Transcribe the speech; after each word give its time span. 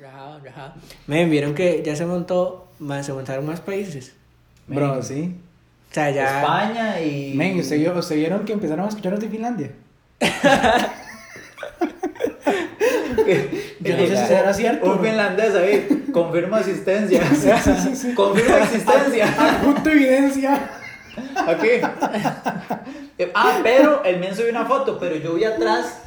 Rajado. 0.00 0.40
Men, 1.06 1.30
vieron 1.30 1.54
que 1.54 1.82
ya 1.84 1.94
se 1.96 2.06
montó, 2.06 2.68
más, 2.78 3.06
se 3.06 3.12
montaron 3.12 3.44
más 3.46 3.60
países. 3.60 4.14
Bro, 4.66 5.02
sí. 5.02 5.36
O 5.90 5.94
sea, 5.94 6.10
ya. 6.10 6.40
España 6.40 7.00
y. 7.00 7.34
Men, 7.34 7.58
¿usted, 7.58 7.76
vio- 7.78 7.96
¿usted 7.96 8.16
vieron 8.16 8.44
que 8.44 8.52
empezaron 8.52 8.84
a 8.84 8.88
escucharnos 8.88 9.20
de 9.20 9.28
Finlandia? 9.28 9.70
Yo 13.80 13.96
no 13.96 14.06
sé 14.06 14.16
si 14.16 14.26
será 14.26 14.52
cierto. 14.54 14.92
Un 14.92 15.00
finlandés 15.00 15.54
ahí, 15.54 16.04
confirma 16.12 16.58
asistencia. 16.58 17.22
Confirma 18.14 18.58
existencia. 18.58 19.26
Punto 19.62 19.90
evidencia. 19.90 20.70
Aquí. 21.46 21.68
Ah, 23.34 23.60
pero 23.62 24.04
el 24.04 24.18
men 24.20 24.34
subió 24.34 24.50
una 24.50 24.64
foto, 24.64 24.98
pero 24.98 25.16
yo 25.16 25.34
vi 25.34 25.44
atrás, 25.44 25.98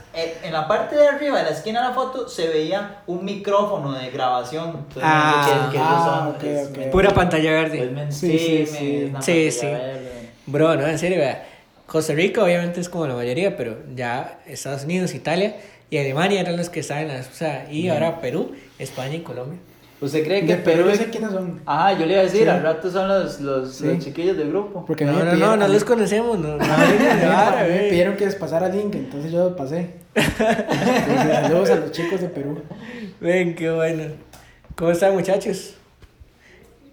en 0.43 0.53
la 0.53 0.67
parte 0.67 0.95
de 0.95 1.07
arriba 1.07 1.39
de 1.39 1.43
la 1.45 1.49
esquina 1.49 1.81
de 1.81 1.87
la 1.89 1.93
foto, 1.93 2.27
se 2.29 2.47
veía 2.47 3.01
un 3.07 3.25
micrófono 3.25 3.93
de 3.93 4.09
grabación. 4.11 4.69
Entonces, 4.69 5.03
no 5.03 5.43
sé 5.43 5.49
qué- 5.49 5.71
qué 5.71 5.77
ellos 5.77 5.87
Ah, 5.87 6.33
men- 6.77 6.91
Pura 6.91 7.09
pantalla 7.11 7.59
pues, 7.61 7.71
verde. 7.71 7.91
men, 7.91 8.11
Sí, 8.13 8.37
sí, 8.37 8.65
sí, 8.67 9.11
sí. 9.21 9.51
Sí, 9.51 9.65
verde. 9.65 10.29
Bro, 10.45 10.75
no, 10.75 10.85
en 10.87 10.99
serio, 10.99 11.17
vea. 11.17 11.47
Costa 11.85 12.13
Rica 12.13 12.43
obviamente 12.43 12.79
es 12.79 12.89
como 12.89 13.07
la 13.07 13.15
mayoría, 13.15 13.55
pero 13.57 13.77
ya 13.95 14.39
Estados 14.45 14.83
Unidos, 14.83 15.13
Italia 15.13 15.55
y 15.89 15.97
Alemania 15.97 16.41
eran 16.41 16.57
los 16.57 16.69
que 16.69 16.79
estaban 16.79 17.03
en 17.03 17.09
las, 17.17 17.29
o 17.29 17.33
sea, 17.33 17.67
y 17.71 17.89
ahora 17.89 18.19
Perú, 18.21 18.53
España 18.79 19.15
y 19.15 19.19
Colombia. 19.21 19.59
¿Usted 20.03 20.23
cree 20.25 20.41
que 20.41 20.55
De 20.57 20.61
Perú 20.61 20.83
Perú 20.85 20.95
sé 20.97 21.09
quiénes 21.09 21.31
son. 21.31 21.61
Ah, 21.65 21.93
yo 21.93 22.05
le 22.05 22.13
iba 22.13 22.21
a 22.21 22.23
decir, 22.25 22.43
Sí. 22.43 22.47
al 22.49 22.61
rato 22.63 22.91
son 22.91 23.07
los, 23.07 23.39
los, 23.39 23.73
Sí. 23.75 23.85
los 23.85 23.99
chiquillos 23.99 24.37
del 24.37 24.49
grupo. 24.49 24.85
Porque 24.85 25.05
No, 25.05 25.13
no, 25.13 25.23
no, 25.25 25.31
pidieron- 25.31 25.59
no 25.59 25.67
los 25.67 25.83
conocemos, 25.83 26.37
no, 26.39 26.49
no, 26.49 26.57
no, 26.57 26.65
no, 26.67 27.31
a 27.37 27.63
mí 27.63 27.69
me 27.69 27.89
pidieron 27.89 28.15
que 28.17 28.25
les 28.25 28.35
pasara 28.35 28.67
link, 28.69 28.93
entonces 28.95 29.31
yo 29.31 29.55
pasé. 29.55 29.91
Entonces, 30.15 31.33
saludos 31.41 31.69
a 31.69 31.75
los 31.75 31.91
chicos 31.91 32.21
de 32.21 32.27
Perú. 32.29 32.61
Ven, 33.21 33.55
qué 33.55 33.71
bueno. 33.71 34.03
¿Cómo 34.75 34.91
están, 34.91 35.13
muchachos? 35.13 35.75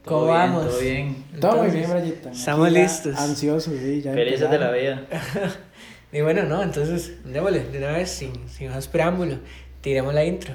¿Cómo 0.05 0.21
Todo 0.21 0.27
bien, 0.27 0.39
vamos? 0.39 0.67
Todo 0.69 0.81
bien. 0.81 1.25
Todo 1.41 1.57
muy 1.63 1.71
bien, 1.71 1.91
Brayita. 1.91 2.31
estamos 2.31 2.73
listos. 2.73 3.17
Ansiosos, 3.19 3.75
sí, 3.79 4.03
ya. 4.03 4.13
Felices 4.13 4.51
de 4.51 4.59
la 4.59 4.71
vida. 4.73 5.03
Y 6.13 6.23
bueno, 6.23 6.43
no, 6.43 6.61
entonces, 6.61 7.23
démosle 7.25 7.61
de 7.67 7.79
una 7.79 7.93
vez, 7.93 8.11
sin, 8.11 8.33
sin 8.49 8.69
más 8.71 8.89
preámbulo, 8.89 9.37
tiremos 9.81 10.13
la 10.13 10.25
intro. 10.25 10.55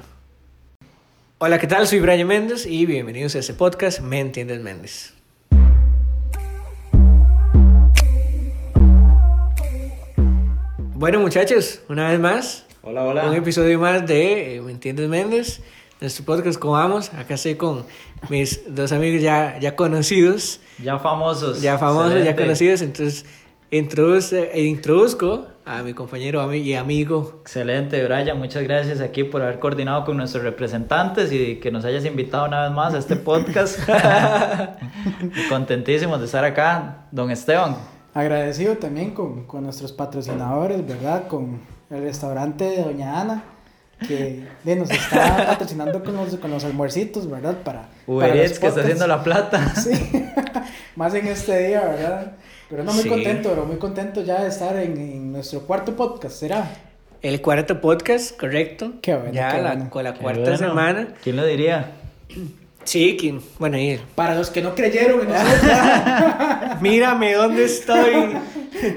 Hola, 1.38 1.60
¿qué 1.60 1.68
tal? 1.68 1.88
Soy 1.88 2.00
Brian 2.00 2.28
Méndez 2.28 2.66
y 2.66 2.86
bienvenidos 2.86 3.36
a 3.36 3.40
este 3.40 3.54
podcast 3.54 4.00
Me 4.02 4.20
Entiendes 4.20 4.62
Méndez. 4.62 5.14
Bueno, 10.98 11.20
muchachos, 11.20 11.82
una 11.90 12.10
vez 12.10 12.20
más, 12.20 12.66
Hola, 12.82 13.04
un 13.04 13.10
hola. 13.10 13.36
episodio 13.36 13.80
más 13.80 14.06
de 14.08 14.56
eh, 14.56 14.62
Me 14.62 14.72
Entiendes 14.72 15.10
Méndez, 15.10 15.62
nuestro 16.02 16.26
podcast, 16.26 16.58
¿cómo 16.60 16.74
vamos? 16.74 17.14
Acá 17.14 17.36
estoy 17.36 17.56
con 17.56 17.86
mis 18.30 18.62
dos 18.74 18.92
amigos 18.92 19.22
ya, 19.22 19.60
ya 19.60 19.76
conocidos, 19.76 20.60
Ya 20.82 20.98
famosos. 21.00 21.62
ya 21.62 21.78
famosos, 21.78 22.24
ya 22.24 22.36
conocidos, 22.36 22.82
entonces 22.82 23.26
eh, 23.72 24.62
introduzco 24.64 25.48
a 25.66 25.82
mi 25.82 25.94
compañero 25.94 26.54
y 26.54 26.76
amigo. 26.76 27.40
Excelente, 27.42 28.06
Brian. 28.06 28.38
Muchas 28.38 28.64
gracias 28.64 29.02
aquí 29.02 29.24
por 29.24 29.42
haber 29.42 29.60
coordinado 29.60 30.06
con 30.06 30.16
nuestros 30.18 30.44
representantes 30.44 31.32
y 31.32 31.56
que 31.56 31.72
nos 31.72 31.84
hayas 31.86 32.06
invitado 32.06 32.46
una 32.46 32.64
vez 32.64 32.72
más 32.72 32.94
a 32.94 33.00
este 33.00 33.16
podcast. 33.16 33.80
Contentísimos 35.50 36.20
de 36.20 36.26
estar 36.26 36.46
acá, 36.46 37.08
don 37.12 37.32
Esteban. 37.32 37.76
Agradecido 38.14 38.78
también 38.78 39.12
con, 39.12 39.46
con 39.46 39.64
nuestros 39.64 39.92
patrocinadores, 39.92 40.86
¿verdad? 40.88 41.28
Con 41.28 41.60
el 41.90 42.02
restaurante 42.04 42.66
de 42.66 42.84
Doña 42.84 43.20
Ana, 43.20 43.44
que 44.08 44.44
de, 44.64 44.76
nos 44.76 44.90
está 44.90 45.46
patrocinando 45.48 46.04
con 46.04 46.16
los, 46.16 46.36
con 46.36 46.52
los 46.52 46.64
almuercitos, 46.64 47.30
¿verdad? 47.30 47.58
Para, 47.64 47.90
Uber 48.08 48.28
para 48.30 48.36
los 48.42 48.50
Eats 48.52 48.60
que 48.60 48.68
está 48.68 48.82
haciendo 48.82 49.08
la 49.08 49.24
plata. 49.24 49.74
Sí, 49.76 49.92
más 50.96 51.14
en 51.14 51.28
este 51.28 51.68
día, 51.70 51.82
¿verdad? 51.82 52.34
Pero 52.70 52.84
no, 52.84 52.94
muy 52.94 53.04
Sí. 53.04 53.10
contento, 53.10 53.50
pero 53.50 53.66
muy 53.66 53.78
contento 53.78 54.24
ya 54.24 54.42
de 54.44 54.50
estar 54.50 54.76
en, 54.78 54.98
en 54.98 55.32
nuestro 55.32 55.62
cuarto 55.62 55.96
podcast, 55.96 56.36
¿será? 56.40 56.68
El 57.22 57.42
cuarto 57.42 57.80
podcast, 57.82 58.38
correcto. 58.40 58.94
Qué 59.02 59.16
bueno, 59.16 59.32
Ya 59.34 59.52
qué 59.52 59.62
la, 59.62 59.74
bueno. 59.76 59.90
con 59.90 60.04
la 60.04 60.14
Qué 60.14 60.20
cuarta 60.20 60.42
bueno. 60.42 60.58
semana. 60.58 61.08
¿Quién 61.24 61.36
lo 61.38 61.46
diría? 61.46 61.92
Sí, 62.84 63.18
que- 63.18 63.40
bueno, 63.58 63.78
y 63.80 64.00
Para 64.14 64.36
los 64.36 64.50
que 64.52 64.62
no 64.62 64.76
creyeron 64.76 65.22
en 65.22 65.30
nosotros. 65.30 66.82
mírame 66.82 67.34
dónde 67.34 67.66
estoy. 67.66 68.36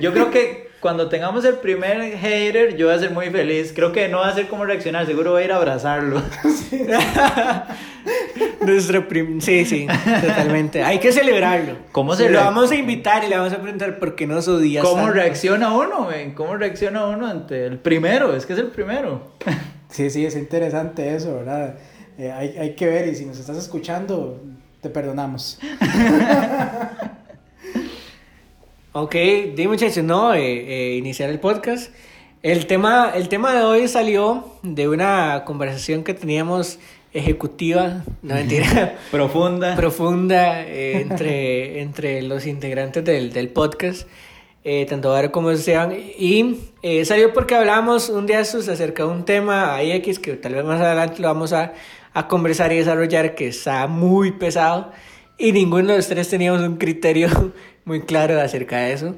Yo 0.00 0.12
creo 0.12 0.31
que 0.31 0.67
cuando 0.80 1.08
tengamos 1.08 1.44
el 1.44 1.54
primer 1.56 2.16
hater, 2.18 2.76
yo 2.76 2.86
voy 2.86 2.94
a 2.94 2.98
ser 2.98 3.10
muy 3.10 3.30
feliz. 3.30 3.72
Creo 3.74 3.90
que 3.92 4.08
no 4.08 4.18
va 4.18 4.28
a 4.28 4.34
ser 4.34 4.46
cómo 4.46 4.64
reaccionar, 4.64 5.06
seguro 5.06 5.32
voy 5.32 5.42
a 5.42 5.44
ir 5.46 5.52
a 5.52 5.56
abrazarlo. 5.56 6.22
Nuestro 8.60 9.08
prim... 9.08 9.40
Sí, 9.40 9.64
sí, 9.64 9.86
totalmente. 10.20 10.84
Hay 10.84 10.98
que 11.00 11.10
celebrarlo. 11.12 11.76
¿Cómo 11.90 12.14
se 12.14 12.30
Lo 12.30 12.38
vamos 12.40 12.70
a 12.70 12.76
invitar 12.76 13.24
y 13.24 13.28
le 13.28 13.36
vamos 13.36 13.52
a 13.52 13.58
preguntar 13.58 13.98
por 13.98 14.14
qué 14.14 14.26
nos 14.26 14.46
odias 14.46 14.84
¿Cómo 14.84 15.02
tanto? 15.02 15.14
reacciona 15.14 15.74
uno, 15.74 16.06
ven? 16.06 16.34
¿Cómo 16.34 16.56
reacciona 16.56 17.06
uno 17.06 17.26
ante 17.26 17.66
el 17.66 17.78
primero? 17.78 18.36
Es 18.36 18.46
que 18.46 18.52
es 18.52 18.58
el 18.58 18.68
primero. 18.68 19.32
Sí, 19.90 20.10
sí, 20.10 20.24
es 20.24 20.36
interesante 20.36 21.14
eso, 21.14 21.34
¿verdad? 21.36 21.76
Eh, 22.18 22.30
hay, 22.30 22.56
hay 22.58 22.74
que 22.74 22.86
ver 22.86 23.08
y 23.08 23.14
si 23.14 23.24
nos 23.24 23.38
estás 23.38 23.56
escuchando, 23.56 24.40
te 24.80 24.90
perdonamos. 24.90 25.58
Ok, 29.00 29.14
di 29.54 29.69
muchachos, 29.69 30.03
no, 30.03 30.34
eh, 30.34 30.41
eh, 30.41 30.97
iniciar 30.97 31.31
el 31.31 31.38
podcast. 31.38 31.94
El 32.42 32.66
tema, 32.66 33.12
el 33.14 33.28
tema 33.28 33.54
de 33.54 33.62
hoy 33.62 33.86
salió 33.86 34.54
de 34.64 34.88
una 34.88 35.44
conversación 35.47 36.03
que 36.03 36.14
teníamos 36.14 36.81
ejecutiva, 37.12 38.03
no 38.22 38.34
mentira, 38.34 38.97
Profunda. 39.12 39.76
profunda 39.76 40.62
eh, 40.64 41.00
entre, 41.08 41.81
entre 41.81 42.22
los 42.22 42.44
integrantes 42.44 43.04
del, 43.04 43.32
del 43.32 43.50
podcast, 43.50 44.08
eh, 44.64 44.84
tanto 44.87 45.10
Varo 45.10 45.31
como 45.31 45.53
Esteban. 45.53 45.97
Y 46.19 46.56
eh, 46.82 47.04
salió 47.04 47.32
porque 47.32 47.54
hablamos 47.54 48.08
un 48.08 48.26
día 48.26 48.41
estos 48.41 48.66
acerca 48.69 49.04
de 49.04 49.10
un 49.10 49.25
tema 49.25 49.76
ahí 49.76 49.92
X 49.92 50.19
que 50.19 50.34
tal 50.34 50.54
vez 50.54 50.64
más 50.64 50.81
adelante 50.81 51.22
lo 51.22 51.28
vamos 51.28 51.53
a, 51.53 51.72
a 52.14 52.26
conversar 52.26 52.72
y 52.72 52.78
desarrollar, 52.78 53.37
que 53.37 53.47
está 53.47 53.87
muy 53.87 54.32
pesado. 54.32 54.91
Y 55.38 55.53
ninguno 55.53 55.91
de 55.93 55.97
los 55.97 56.09
tres 56.09 56.28
teníamos 56.28 56.62
un 56.62 56.76
criterio 56.76 57.28
muy 57.84 58.03
claro 58.03 58.41
acerca 58.41 58.78
de 58.78 58.93
eso. 58.93 59.15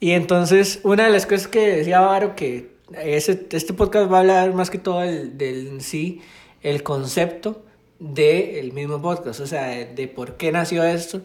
Y 0.00 0.12
entonces, 0.12 0.80
una 0.82 1.04
de 1.04 1.10
las 1.10 1.26
cosas 1.26 1.48
que 1.48 1.76
decía 1.76 2.00
Varo, 2.00 2.34
que 2.34 2.74
ese, 3.02 3.46
este 3.50 3.74
podcast 3.74 4.10
va 4.10 4.18
a 4.18 4.20
hablar 4.20 4.54
más 4.54 4.70
que 4.70 4.78
todo 4.78 5.00
del, 5.00 5.36
del 5.36 5.80
sí, 5.82 6.22
el 6.62 6.82
concepto 6.82 7.62
del 7.98 8.72
mismo 8.72 9.00
podcast, 9.00 9.40
o 9.40 9.46
sea, 9.46 9.66
de, 9.66 9.86
de 9.86 10.08
por 10.08 10.36
qué 10.36 10.50
nació 10.50 10.82
esto. 10.82 11.20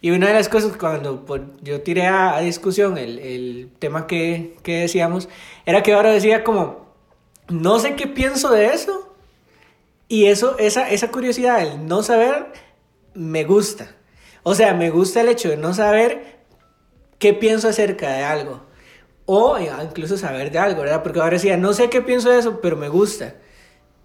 Y 0.00 0.12
una 0.12 0.28
de 0.28 0.34
las 0.34 0.48
cosas 0.48 0.76
cuando 0.76 1.24
yo 1.62 1.82
tiré 1.82 2.06
a, 2.06 2.36
a 2.36 2.40
discusión 2.40 2.96
el, 2.96 3.18
el 3.18 3.70
tema 3.78 4.06
que, 4.06 4.56
que 4.62 4.78
decíamos, 4.80 5.28
era 5.66 5.82
que 5.82 5.92
ahora 5.92 6.10
decía 6.10 6.42
como, 6.42 6.86
no 7.48 7.78
sé 7.78 7.96
qué 7.96 8.06
pienso 8.06 8.50
de 8.50 8.66
eso, 8.66 9.14
y 10.08 10.26
eso, 10.26 10.58
esa, 10.58 10.90
esa 10.90 11.10
curiosidad, 11.10 11.62
el 11.62 11.86
no 11.86 12.02
saber, 12.02 12.52
me 13.14 13.44
gusta. 13.44 13.94
O 14.42 14.54
sea, 14.54 14.74
me 14.74 14.90
gusta 14.90 15.20
el 15.20 15.28
hecho 15.28 15.50
de 15.50 15.56
no 15.56 15.74
saber 15.74 16.40
qué 17.18 17.34
pienso 17.34 17.68
acerca 17.68 18.10
de 18.12 18.22
algo. 18.22 18.62
O 19.26 19.58
eh, 19.58 19.70
incluso 19.82 20.16
saber 20.16 20.50
de 20.50 20.58
algo, 20.58 20.82
¿verdad? 20.82 21.02
Porque 21.02 21.20
ahora 21.20 21.34
decía, 21.34 21.56
no 21.56 21.72
sé 21.72 21.90
qué 21.90 22.02
pienso 22.02 22.30
de 22.30 22.38
eso, 22.38 22.60
pero 22.60 22.76
me 22.76 22.88
gusta. 22.88 23.34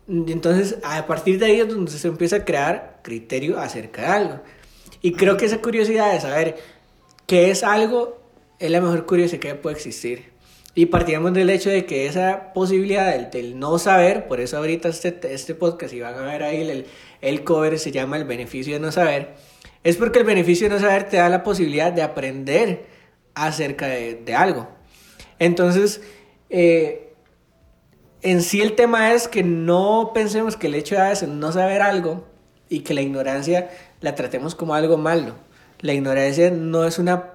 Y 0.08 0.32
Entonces, 0.32 0.78
a 0.84 1.08
partir 1.08 1.40
de 1.40 1.48
ahí 1.48 1.60
es 1.60 1.68
donde 1.68 1.92
se 1.92 2.08
empieza 2.08 2.38
a 2.38 2.46
crear 2.46 3.00
criterio 3.02 3.60
acerca 3.60 4.02
de 4.02 4.08
algo. 4.08 4.40
Y 5.02 5.14
creo 5.14 5.38
que 5.38 5.46
esa 5.46 5.62
curiosidad 5.62 6.14
de 6.14 6.22
saber 6.22 6.58
qué 7.26 7.50
es 7.50 7.64
algo 7.64 8.20
es 8.60 8.70
la 8.70 8.82
mejor 8.82 9.06
curiosidad 9.06 9.40
que 9.40 9.56
puede 9.56 9.76
existir. 9.76 10.35
Y 10.76 10.88
partíamos 10.88 11.34
del 11.34 11.50
hecho 11.50 11.70
de 11.70 11.86
que 11.86 12.06
esa 12.06 12.54
posibilidad 12.54 13.10
del, 13.12 13.32
del 13.32 13.58
no 13.58 13.80
saber, 13.80 14.28
por 14.28 14.42
eso 14.42 14.58
ahorita 14.58 14.90
este, 14.90 15.34
este 15.34 15.56
podcast, 15.56 15.94
y 15.94 16.02
van 16.02 16.16
a 16.16 16.22
ver 16.22 16.44
ahí 16.44 16.70
el, 16.70 16.86
el 17.22 17.44
cover, 17.46 17.80
se 17.80 17.92
llama 17.92 18.18
El 18.18 18.26
beneficio 18.26 18.74
de 18.74 18.82
no 18.82 18.92
saber, 18.92 19.36
es 19.86 19.96
porque 19.96 20.20
el 20.20 20.26
beneficio 20.26 20.68
de 20.68 20.76
no 20.76 20.82
saber 20.82 21.08
te 21.08 21.18
da 21.18 21.30
la 21.30 21.44
posibilidad 21.44 21.94
de 21.94 22.02
aprender 22.02 22.86
acerca 23.36 23.88
de, 23.88 24.16
de 24.16 24.36
algo. 24.36 24.68
Entonces, 25.40 26.02
eh, 26.50 27.14
en 28.22 28.42
sí 28.42 28.62
el 28.62 28.74
tema 28.74 29.14
es 29.14 29.28
que 29.28 29.44
no 29.44 30.12
pensemos 30.14 30.58
que 30.58 30.68
el 30.68 30.76
hecho 30.76 30.96
de 30.96 31.28
no 31.28 31.52
saber 31.52 31.82
algo 31.82 32.26
y 32.70 32.80
que 32.80 32.94
la 32.94 33.02
ignorancia 33.02 33.70
la 34.02 34.16
tratemos 34.16 34.56
como 34.56 34.74
algo 34.74 34.98
malo. 34.98 35.36
La 35.80 35.94
ignorancia 35.94 36.50
no 36.50 36.86
es 36.86 36.98
una, 36.98 37.35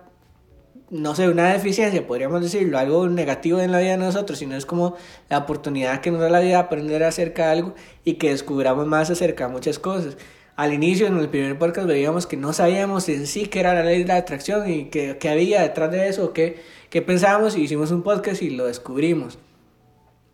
no 0.91 1.15
sé, 1.15 1.29
una 1.29 1.53
deficiencia, 1.53 2.07
podríamos 2.07 2.43
decirlo, 2.43 2.79
algo 2.79 3.09
negativo 3.09 3.61
en 3.61 3.73
la 3.73 3.79
vida 3.79 3.93
de 3.93 3.97
nosotros, 3.99 4.39
sino 4.39 4.57
es 4.57 4.67
como 4.67 4.97
la 5.29 5.39
oportunidad 5.39 6.01
que 6.01 6.11
nos 6.11 6.21
da 6.21 6.29
la 6.29 6.41
vida 6.41 6.51
de 6.51 6.57
aprender 6.57 7.05
acerca 7.05 7.47
de 7.47 7.53
algo 7.53 7.75
y 8.05 8.15
que 8.15 8.31
descubramos 8.31 8.87
más 8.87 9.09
acerca 9.11 9.47
de 9.47 9.53
muchas 9.53 9.79
cosas. 9.79 10.17
Al 10.57 10.75
inicio, 10.75 11.07
en 11.07 11.17
el 11.17 11.29
primer 11.29 11.59
podcast, 11.59 11.87
veíamos 11.87 12.27
que 12.27 12.37
no 12.37 12.53
sabíamos 12.53 13.09
en 13.09 13.27
sí 13.27 13.47
qué 13.47 13.61
era 13.61 13.73
la 13.73 13.85
ley 13.85 14.01
de 14.01 14.07
la 14.07 14.17
atracción 14.17 14.69
y 14.71 14.87
qué, 14.87 15.17
qué 15.19 15.29
había 15.29 15.63
detrás 15.63 15.91
de 15.93 16.09
eso, 16.09 16.33
qué, 16.33 16.61
qué 16.91 17.03
pensábamos 17.03 17.57
y 17.57 17.63
hicimos 17.63 17.93
un 17.93 18.03
podcast 18.03 18.43
y 18.43 18.51
lo 18.51 18.67
descubrimos. 18.67 19.39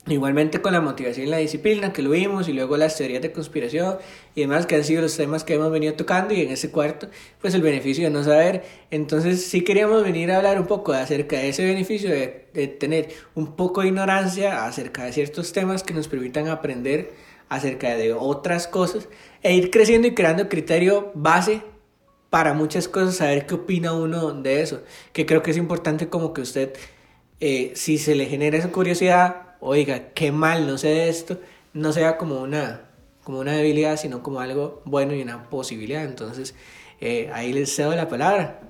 Igualmente 0.09 0.63
con 0.63 0.73
la 0.73 0.81
motivación 0.81 1.27
y 1.27 1.31
la 1.31 1.39
disciplina 1.39 1.93
que 1.93 2.01
lo 2.01 2.11
vimos 2.11 2.49
y 2.49 2.53
luego 2.53 2.77
las 2.77 2.97
teorías 2.97 3.23
de 3.23 3.33
conspiración 3.33 3.99
y 4.37 4.43
demás 4.43 4.65
que 4.65 4.77
han 4.77 4.85
sido 4.85 5.03
los 5.03 5.17
temas 5.17 5.43
que 5.43 5.55
hemos 5.55 5.73
venido 5.73 5.95
tocando 5.95 6.33
y 6.33 6.43
en 6.43 6.53
ese 6.53 6.71
cuarto 6.71 7.09
pues 7.41 7.55
el 7.55 7.63
beneficio 7.63 8.05
de 8.05 8.11
no 8.11 8.23
saber. 8.23 8.63
Entonces 8.93 9.45
sí 9.45 9.63
queríamos 9.63 10.05
venir 10.05 10.31
a 10.31 10.37
hablar 10.37 10.61
un 10.61 10.69
poco 10.69 10.93
acerca 10.93 11.39
de 11.39 11.49
ese 11.49 11.65
beneficio 11.65 12.09
de, 12.09 12.47
de 12.55 12.69
tener 12.69 13.09
un 13.35 13.57
poco 13.57 13.81
de 13.81 13.89
ignorancia 13.89 14.65
acerca 14.65 15.05
de 15.05 15.13
ciertos 15.13 15.53
temas 15.53 15.83
que 15.83 15.93
nos 15.93 16.07
permitan 16.07 16.47
aprender 16.47 17.11
acerca 17.49 17.97
de 17.97 18.13
otras 18.13 18.69
cosas 18.69 19.09
e 19.43 19.57
ir 19.57 19.73
creciendo 19.73 20.07
y 20.07 20.15
creando 20.15 20.49
criterio 20.49 21.11
base 21.15 21.63
para 22.31 22.55
muchas 22.55 22.87
cosas, 22.87 23.17
saber 23.17 23.47
qué 23.47 23.55
opina 23.55 23.93
uno 23.93 24.33
de 24.33 24.61
eso, 24.61 24.83
que 25.13 25.27
creo 25.27 25.43
que 25.43 25.51
es 25.51 25.57
importante 25.57 26.09
como 26.09 26.33
que 26.33 26.43
usted, 26.43 26.75
eh, 27.41 27.73
si 27.75 27.99
se 27.99 28.15
le 28.15 28.27
genera 28.27 28.59
esa 28.59 28.71
curiosidad, 28.71 29.46
oiga, 29.61 30.11
qué 30.15 30.33
mal, 30.33 30.67
no 30.67 30.79
sé 30.79 30.89
de 30.89 31.09
esto, 31.09 31.39
no 31.73 31.93
sea 31.93 32.17
como 32.17 32.41
una, 32.43 32.83
como 33.25 33.41
una 33.41 33.53
debilidad, 33.53 33.97
sino 33.97 34.23
como 34.23 34.41
algo 34.41 34.83
bueno 34.85 35.15
y 35.15 35.23
una 35.23 35.49
posibilidad. 35.51 36.05
Entonces, 36.05 36.55
eh, 37.01 37.31
ahí 37.33 37.53
les 37.53 37.75
cedo 37.75 37.95
la 37.95 38.09
palabra. 38.09 38.61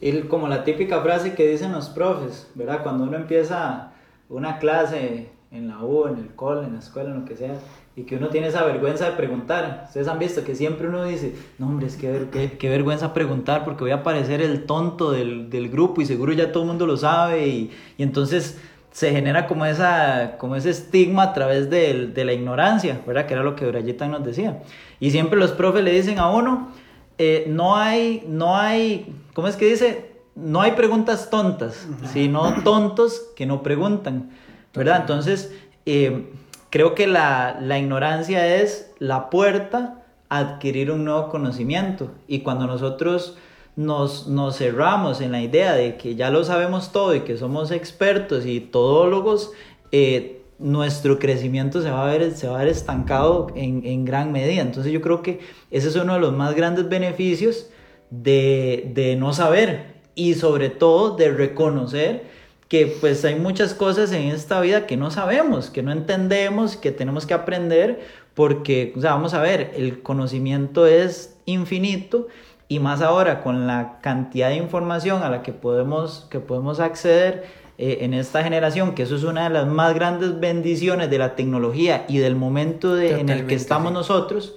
Y 0.00 0.20
como 0.22 0.48
la 0.48 0.64
típica 0.64 1.00
frase 1.02 1.34
que 1.34 1.48
dicen 1.48 1.72
los 1.72 1.88
profes, 1.88 2.48
¿verdad? 2.54 2.82
Cuando 2.82 3.04
uno 3.04 3.16
empieza 3.16 3.92
una 4.28 4.58
clase 4.58 5.30
en 5.50 5.68
la 5.68 5.82
U, 5.82 6.06
en 6.06 6.18
el 6.18 6.34
cole, 6.34 6.66
en 6.66 6.74
la 6.74 6.78
escuela, 6.78 7.10
en 7.10 7.20
lo 7.20 7.24
que 7.24 7.36
sea, 7.36 7.54
y 7.96 8.04
que 8.04 8.16
uno 8.16 8.28
tiene 8.28 8.46
esa 8.46 8.64
vergüenza 8.64 9.10
de 9.10 9.16
preguntar. 9.16 9.86
Ustedes 9.88 10.06
han 10.06 10.20
visto 10.20 10.44
que 10.44 10.54
siempre 10.54 10.86
uno 10.86 11.04
dice, 11.04 11.34
no 11.58 11.66
hombre, 11.66 11.88
es 11.88 11.96
que 11.96 12.28
qué, 12.58 12.68
vergüenza 12.68 13.12
preguntar 13.12 13.64
porque 13.64 13.82
voy 13.82 13.90
a 13.90 14.04
parecer 14.04 14.40
el 14.40 14.66
tonto 14.66 15.10
del, 15.10 15.50
del, 15.50 15.68
grupo 15.68 16.00
y 16.00 16.06
seguro 16.06 16.32
ya 16.32 16.52
todo 16.52 16.62
el 16.62 16.68
mundo 16.68 16.86
lo 16.86 16.96
sabe 16.96 17.48
y, 17.48 17.72
y 17.96 18.02
entonces 18.04 18.60
se 18.98 19.12
genera 19.12 19.46
como, 19.46 19.64
esa, 19.64 20.38
como 20.38 20.56
ese 20.56 20.70
estigma 20.70 21.22
a 21.22 21.32
través 21.32 21.70
de, 21.70 22.08
de 22.08 22.24
la 22.24 22.32
ignorancia, 22.32 23.00
¿verdad? 23.06 23.26
Que 23.26 23.34
era 23.34 23.44
lo 23.44 23.54
que 23.54 23.64
Brayeta 23.64 24.08
nos 24.08 24.24
decía. 24.24 24.60
Y 24.98 25.12
siempre 25.12 25.38
los 25.38 25.52
profes 25.52 25.84
le 25.84 25.92
dicen 25.92 26.18
a 26.18 26.28
uno, 26.30 26.72
eh, 27.16 27.44
no 27.46 27.76
hay, 27.76 28.24
no 28.26 28.56
hay, 28.56 29.14
¿cómo 29.34 29.46
es 29.46 29.54
que 29.54 29.66
dice? 29.66 30.16
No 30.34 30.62
hay 30.62 30.72
preguntas 30.72 31.30
tontas, 31.30 31.86
sino 32.12 32.60
tontos 32.64 33.22
que 33.36 33.46
no 33.46 33.62
preguntan, 33.62 34.30
¿verdad? 34.74 35.02
Entonces, 35.02 35.54
eh, 35.86 36.32
creo 36.68 36.96
que 36.96 37.06
la, 37.06 37.56
la 37.60 37.78
ignorancia 37.78 38.56
es 38.56 38.92
la 38.98 39.30
puerta 39.30 40.02
a 40.28 40.38
adquirir 40.38 40.90
un 40.90 41.04
nuevo 41.04 41.28
conocimiento. 41.28 42.10
Y 42.26 42.40
cuando 42.40 42.66
nosotros 42.66 43.38
nos, 43.78 44.26
nos 44.26 44.56
cerramos 44.56 45.20
en 45.20 45.30
la 45.30 45.40
idea 45.40 45.72
de 45.72 45.96
que 45.96 46.16
ya 46.16 46.30
lo 46.30 46.42
sabemos 46.42 46.90
todo 46.90 47.14
y 47.14 47.20
que 47.20 47.36
somos 47.36 47.70
expertos 47.70 48.44
y 48.44 48.58
todólogos, 48.58 49.52
eh, 49.92 50.42
nuestro 50.58 51.20
crecimiento 51.20 51.80
se 51.80 51.88
va 51.88 52.02
a 52.02 52.10
ver, 52.10 52.32
se 52.32 52.48
va 52.48 52.56
a 52.56 52.64
ver 52.64 52.72
estancado 52.72 53.46
en, 53.54 53.86
en, 53.86 54.04
gran 54.04 54.32
medida. 54.32 54.62
Entonces 54.62 54.92
yo 54.92 55.00
creo 55.00 55.22
que 55.22 55.38
ese 55.70 55.86
es 55.86 55.94
uno 55.94 56.14
de 56.14 56.18
los 56.18 56.32
más 56.32 56.56
grandes 56.56 56.88
beneficios 56.88 57.70
de, 58.10 58.90
de 58.94 59.14
no 59.14 59.32
saber 59.32 59.94
y 60.16 60.34
sobre 60.34 60.70
todo 60.70 61.14
de 61.14 61.30
reconocer 61.30 62.24
que 62.66 62.96
pues 63.00 63.24
hay 63.24 63.36
muchas 63.36 63.74
cosas 63.74 64.10
en 64.10 64.22
esta 64.22 64.60
vida 64.60 64.88
que 64.88 64.96
no 64.96 65.12
sabemos, 65.12 65.70
que 65.70 65.84
no 65.84 65.92
entendemos, 65.92 66.76
que 66.76 66.90
tenemos 66.90 67.26
que 67.26 67.34
aprender 67.34 68.00
porque, 68.34 68.92
o 68.96 69.00
sea, 69.00 69.12
vamos 69.12 69.34
a 69.34 69.40
ver, 69.40 69.72
el 69.76 70.02
conocimiento 70.02 70.84
es 70.84 71.36
infinito 71.46 72.26
y 72.68 72.80
más 72.80 73.00
ahora 73.00 73.42
con 73.42 73.66
la 73.66 73.98
cantidad 74.02 74.50
de 74.50 74.56
información 74.56 75.22
a 75.22 75.30
la 75.30 75.42
que 75.42 75.52
podemos, 75.52 76.26
que 76.30 76.38
podemos 76.38 76.80
acceder 76.80 77.46
eh, 77.78 77.98
en 78.02 78.12
esta 78.12 78.42
generación, 78.44 78.94
que 78.94 79.04
eso 79.04 79.16
es 79.16 79.24
una 79.24 79.44
de 79.44 79.50
las 79.50 79.66
más 79.66 79.94
grandes 79.94 80.38
bendiciones 80.38 81.08
de 81.10 81.18
la 81.18 81.34
tecnología 81.34 82.04
y 82.08 82.18
del 82.18 82.36
momento 82.36 82.98
en 83.00 83.28
el 83.30 83.46
que 83.46 83.54
estamos 83.54 83.92
nosotros, 83.92 84.56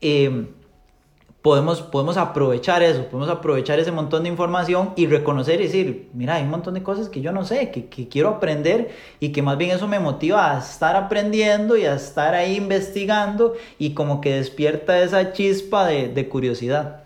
eh, 0.00 0.46
podemos, 1.42 1.82
podemos 1.82 2.16
aprovechar 2.16 2.82
eso, 2.82 3.04
podemos 3.06 3.28
aprovechar 3.28 3.80
ese 3.80 3.90
montón 3.90 4.22
de 4.22 4.28
información 4.28 4.92
y 4.96 5.06
reconocer 5.06 5.60
y 5.60 5.64
decir, 5.64 6.08
mira, 6.14 6.36
hay 6.36 6.44
un 6.44 6.50
montón 6.50 6.74
de 6.74 6.82
cosas 6.82 7.08
que 7.08 7.20
yo 7.20 7.32
no 7.32 7.44
sé, 7.44 7.70
que, 7.70 7.86
que 7.86 8.08
quiero 8.08 8.28
aprender 8.28 8.92
y 9.18 9.30
que 9.30 9.42
más 9.42 9.58
bien 9.58 9.72
eso 9.72 9.88
me 9.88 9.98
motiva 9.98 10.54
a 10.54 10.60
estar 10.60 10.94
aprendiendo 10.94 11.76
y 11.76 11.84
a 11.84 11.96
estar 11.96 12.34
ahí 12.34 12.56
investigando 12.56 13.54
y 13.78 13.92
como 13.92 14.20
que 14.20 14.36
despierta 14.36 15.02
esa 15.02 15.32
chispa 15.32 15.86
de, 15.86 16.08
de 16.08 16.28
curiosidad. 16.28 17.01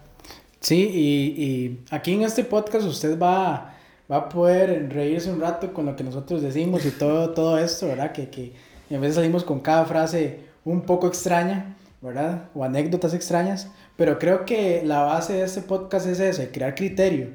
Sí, 0.67 0.91
y, 0.93 1.45
y, 1.45 1.85
aquí 1.93 2.15
en 2.15 2.23
este 2.23 2.43
podcast 2.43 2.85
usted 2.89 3.17
va, 3.17 3.73
va 4.11 4.17
a 4.17 4.29
poder 4.29 4.93
reírse 4.93 5.31
un 5.31 5.41
rato 5.41 5.73
con 5.73 5.87
lo 5.87 5.95
que 5.95 6.03
nosotros 6.03 6.43
decimos 6.43 6.85
y 6.85 6.91
todo, 6.91 7.31
todo 7.35 7.57
esto, 7.57 7.87
¿verdad? 7.87 8.11
Que, 8.11 8.31
que 8.31 8.53
en 8.91 9.01
vez 9.01 9.15
salimos 9.15 9.45
con 9.45 9.61
cada 9.61 9.85
frase 9.85 10.41
un 10.65 10.81
poco 10.81 11.07
extraña, 11.07 11.77
¿verdad? 12.03 12.49
O 12.53 12.65
anécdotas 12.65 13.15
extrañas, 13.15 13.69
pero 13.97 14.19
creo 14.19 14.45
que 14.45 14.83
la 14.85 15.03
base 15.03 15.35
de 15.35 15.45
este 15.45 15.61
podcast 15.61 16.05
es 16.09 16.19
eso, 16.19 16.43
crear 16.53 16.75
criterio, 16.75 17.29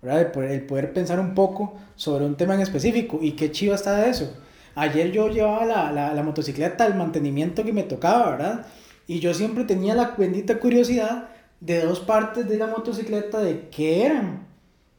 ¿verdad? 0.00 0.22
El 0.50 0.62
poder, 0.62 0.94
pensar 0.94 1.20
un 1.20 1.34
poco 1.34 1.74
sobre 1.94 2.24
un 2.24 2.38
tema 2.38 2.54
en 2.54 2.62
específico 2.62 3.18
y 3.20 3.32
qué 3.32 3.50
chiva 3.50 3.74
está 3.74 3.96
de 3.96 4.08
eso. 4.08 4.32
Ayer 4.76 5.12
yo 5.12 5.28
llevaba 5.28 5.66
la, 5.66 5.92
la, 5.92 6.14
la 6.14 6.22
motocicleta 6.22 6.84
al 6.84 6.94
mantenimiento 6.94 7.64
que 7.64 7.72
me 7.74 7.82
tocaba, 7.82 8.30
¿verdad? 8.30 8.66
Y 9.06 9.20
yo 9.20 9.34
siempre 9.34 9.64
tenía 9.64 9.94
la 9.94 10.14
bendita 10.16 10.58
curiosidad 10.58 11.28
de 11.60 11.82
dos 11.82 12.00
partes 12.00 12.48
de 12.48 12.56
la 12.56 12.66
motocicleta 12.66 13.40
de 13.40 13.68
qué 13.68 14.04
eran. 14.06 14.46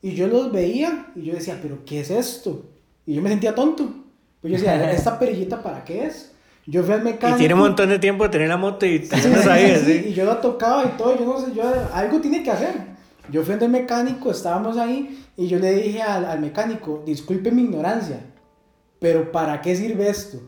Y 0.01 0.13
yo 0.13 0.27
los 0.27 0.51
veía 0.51 1.07
y 1.15 1.23
yo 1.23 1.33
decía, 1.33 1.59
pero 1.61 1.83
¿qué 1.85 2.01
es 2.01 2.09
esto? 2.09 2.65
Y 3.06 3.15
yo 3.15 3.21
me 3.21 3.29
sentía 3.29 3.56
tonto. 3.56 3.89
Pues 4.41 4.51
yo 4.51 4.57
decía, 4.57 4.91
¿esta 4.91 5.19
perillita 5.19 5.61
para 5.61 5.83
qué 5.83 6.06
es? 6.06 6.31
Yo 6.65 6.83
fui 6.83 6.94
al 6.94 7.03
mecánico. 7.03 7.38
Y 7.38 7.39
tiene 7.39 7.53
un 7.56 7.61
montón 7.61 7.89
de 7.89 8.00
tiempo 8.00 8.23
de 8.23 8.29
tener 8.29 8.47
la 8.47 8.57
moto 8.57 8.85
y 8.85 9.00
sí, 9.00 9.29
no 9.29 9.41
sabía, 9.41 9.79
sí, 9.79 10.06
Y 10.09 10.13
yo 10.13 10.25
la 10.25 10.39
tocaba 10.39 10.85
y 10.85 10.97
todo, 10.97 11.17
yo 11.17 11.25
no 11.25 11.39
sé, 11.39 11.53
yo 11.53 11.63
algo 11.94 12.21
tiene 12.21 12.44
que 12.44 12.51
hacer. 12.51 12.75
Yo 13.31 13.44
fui 13.44 13.56
al 13.56 13.69
mecánico, 13.69 14.31
estábamos 14.31 14.77
ahí 14.77 15.25
y 15.35 15.47
yo 15.47 15.59
le 15.59 15.73
dije 15.73 16.01
al, 16.01 16.25
al 16.25 16.39
mecánico, 16.39 17.03
disculpe 17.06 17.51
mi 17.51 17.63
ignorancia, 17.63 18.21
pero 19.00 19.31
¿para 19.31 19.61
qué 19.61 19.75
sirve 19.75 20.09
esto? 20.09 20.39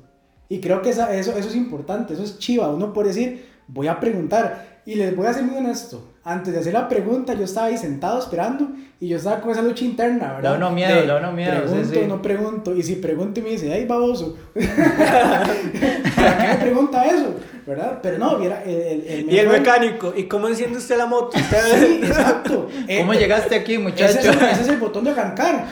Y 0.50 0.60
creo 0.60 0.82
que 0.82 0.90
esa, 0.90 1.16
eso, 1.16 1.32
eso 1.38 1.48
es 1.48 1.56
importante, 1.56 2.14
eso 2.14 2.24
es 2.24 2.38
chiva. 2.38 2.70
Uno 2.70 2.92
puede 2.92 3.08
decir, 3.08 3.46
voy 3.68 3.88
a 3.88 4.00
preguntar. 4.00 4.71
Y 4.86 4.96
les 4.96 5.16
voy 5.16 5.28
a 5.28 5.34
ser 5.34 5.44
muy 5.44 5.58
honesto. 5.58 6.12
Antes 6.24 6.54
de 6.54 6.60
hacer 6.60 6.74
la 6.74 6.88
pregunta, 6.88 7.34
yo 7.34 7.46
estaba 7.46 7.68
ahí 7.68 7.78
sentado 7.78 8.20
esperando 8.20 8.70
y 9.00 9.08
yo 9.08 9.18
estaba 9.18 9.42
con 9.42 9.52
esa 9.52 9.62
lucha 9.62 9.86
interna, 9.86 10.34
¿verdad? 10.34 10.58
No, 10.58 10.70
no 10.70 10.72
miedo, 10.76 11.06
no, 11.06 11.20
no 11.20 11.32
miedo. 11.32 11.64
Pregunto, 11.64 11.94
sí, 11.94 12.00
no 12.08 12.22
pregunto. 12.22 12.76
Y 12.76 12.84
si 12.84 12.96
pregunto 12.96 13.40
y 13.40 13.44
me 13.44 13.50
dice, 13.52 13.72
ay, 13.72 13.86
baboso. 13.86 14.38
¿Para 16.16 16.38
qué 16.38 16.48
me 16.48 16.56
pregunta 16.56 17.06
eso? 17.06 17.36
¿Verdad? 17.66 18.00
Pero 18.02 18.18
no, 18.18 18.38
viera, 18.38 18.64
el, 18.64 19.04
el, 19.08 19.32
Y 19.32 19.38
el 19.38 19.50
mecánico, 19.50 20.14
¿y 20.16 20.24
cómo 20.24 20.48
enciende 20.48 20.80
usted 20.80 20.98
la 20.98 21.06
moto? 21.06 21.38
sí, 21.38 22.02
exacto. 22.04 22.68
¿Cómo 23.00 23.14
eh, 23.14 23.18
llegaste 23.20 23.56
aquí, 23.56 23.78
muchacho? 23.78 24.20
Ese 24.20 24.30
es, 24.30 24.36
ese 24.36 24.62
es, 24.62 24.68
el 24.68 24.78
botón 24.78 25.04
de 25.04 25.12
arrancar. 25.12 25.68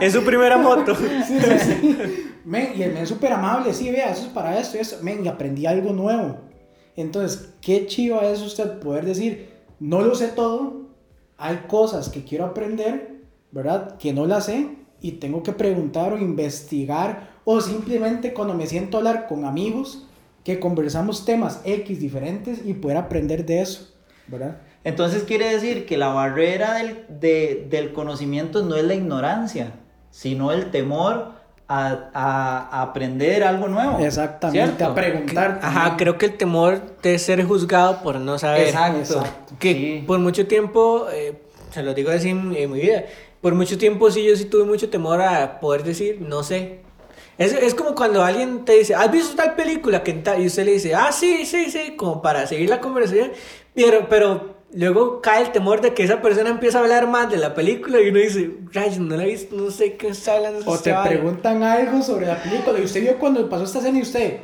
es 0.00 0.12
su 0.12 0.24
primera 0.24 0.58
moto. 0.58 0.96
sí, 0.96 1.06
sí, 1.26 1.58
sí. 1.60 2.28
Men, 2.44 2.72
y 2.74 2.82
el 2.82 2.92
men 2.92 3.06
súper 3.06 3.32
amable, 3.32 3.72
sí, 3.72 3.90
vea, 3.92 4.10
eso 4.10 4.22
es 4.22 4.28
para 4.28 4.58
esto, 4.58 4.76
eso. 4.76 4.98
Men, 5.02 5.24
y 5.24 5.28
aprendí 5.28 5.66
algo 5.66 5.92
nuevo. 5.92 6.51
Entonces, 6.96 7.54
qué 7.60 7.86
chiva 7.86 8.26
es 8.26 8.42
usted 8.42 8.78
poder 8.78 9.04
decir, 9.04 9.48
no 9.80 10.02
lo 10.02 10.14
sé 10.14 10.28
todo, 10.28 10.82
hay 11.38 11.64
cosas 11.68 12.08
que 12.08 12.24
quiero 12.24 12.44
aprender, 12.44 13.22
¿verdad? 13.50 13.96
Que 13.98 14.12
no 14.12 14.26
las 14.26 14.46
sé 14.46 14.76
y 15.00 15.12
tengo 15.12 15.42
que 15.42 15.52
preguntar 15.52 16.12
o 16.12 16.18
investigar 16.18 17.30
o 17.44 17.60
simplemente 17.60 18.32
cuando 18.32 18.54
me 18.54 18.66
siento 18.66 18.96
a 18.96 19.00
hablar 19.00 19.26
con 19.26 19.44
amigos 19.44 20.06
que 20.44 20.60
conversamos 20.60 21.24
temas 21.24 21.60
X 21.64 22.00
diferentes 22.00 22.64
y 22.64 22.74
poder 22.74 22.96
aprender 22.96 23.44
de 23.46 23.62
eso, 23.62 23.92
¿verdad? 24.28 24.58
Entonces 24.84 25.22
quiere 25.24 25.52
decir 25.52 25.86
que 25.86 25.96
la 25.96 26.08
barrera 26.08 26.74
del, 26.74 27.06
de, 27.08 27.66
del 27.70 27.92
conocimiento 27.92 28.62
no 28.62 28.76
es 28.76 28.84
la 28.84 28.94
ignorancia, 28.94 29.72
sino 30.10 30.52
el 30.52 30.70
temor 30.70 31.41
a, 31.68 32.10
a, 32.12 32.82
aprender 32.82 33.44
algo 33.44 33.68
nuevo. 33.68 33.98
Exactamente, 33.98 34.84
a 34.84 34.94
preguntar. 34.94 35.60
Ajá, 35.62 35.96
creo 35.96 36.18
que 36.18 36.26
el 36.26 36.36
temor 36.36 36.98
de 37.02 37.18
ser 37.18 37.44
juzgado 37.44 38.02
por 38.02 38.16
no 38.16 38.38
saber. 38.38 38.68
Exacto. 38.68 39.24
Que 39.58 40.04
por 40.06 40.18
mucho 40.18 40.46
tiempo, 40.46 41.06
eh, 41.12 41.40
se 41.70 41.82
lo 41.82 41.94
digo 41.94 42.10
así 42.10 42.30
en, 42.30 42.50
mi 42.50 42.80
vida, 42.80 43.04
por 43.40 43.54
mucho 43.54 43.78
tiempo 43.78 44.10
sí, 44.10 44.24
yo 44.24 44.36
sí 44.36 44.44
tuve 44.44 44.64
mucho 44.64 44.90
temor 44.90 45.20
a 45.22 45.60
poder 45.60 45.82
decir, 45.82 46.20
no 46.20 46.42
sé. 46.42 46.80
Es, 47.38 47.52
es 47.52 47.74
como 47.74 47.94
cuando 47.94 48.22
alguien 48.22 48.64
te 48.64 48.74
dice, 48.74 48.94
¿has 48.94 49.10
visto 49.10 49.34
tal 49.34 49.54
película? 49.54 50.02
Que 50.02 50.22
y 50.38 50.46
usted 50.46 50.64
le 50.64 50.72
dice, 50.72 50.94
ah, 50.94 51.10
sí, 51.10 51.46
sí, 51.46 51.70
sí, 51.70 51.94
como 51.96 52.20
para 52.20 52.46
seguir 52.46 52.68
la 52.68 52.80
conversación. 52.80 53.32
Pero, 53.74 54.06
pero 54.08 54.51
luego 54.74 55.20
cae 55.20 55.42
el 55.42 55.52
temor 55.52 55.80
de 55.80 55.94
que 55.94 56.02
esa 56.02 56.20
persona 56.20 56.50
empieza 56.50 56.78
a 56.78 56.82
hablar 56.82 57.06
más 57.08 57.30
de 57.30 57.36
la 57.36 57.54
película 57.54 58.00
y 58.00 58.08
uno 58.08 58.18
dice, 58.18 58.50
rayos, 58.72 58.98
no 58.98 59.16
la 59.16 59.24
he 59.24 59.28
visto, 59.28 59.56
no 59.56 59.70
sé 59.70 59.94
qué 59.94 60.08
está 60.08 60.36
hablando. 60.36 60.62
O 60.66 60.78
te 60.78 60.94
preguntan 61.04 61.62
algo 61.62 62.02
sobre 62.02 62.26
la 62.26 62.42
película 62.42 62.78
y 62.78 62.84
usted 62.84 63.02
vio 63.02 63.18
cuando 63.18 63.48
pasó 63.48 63.64
esta 63.64 63.78
escena 63.80 63.98
y 63.98 64.02
usted, 64.02 64.38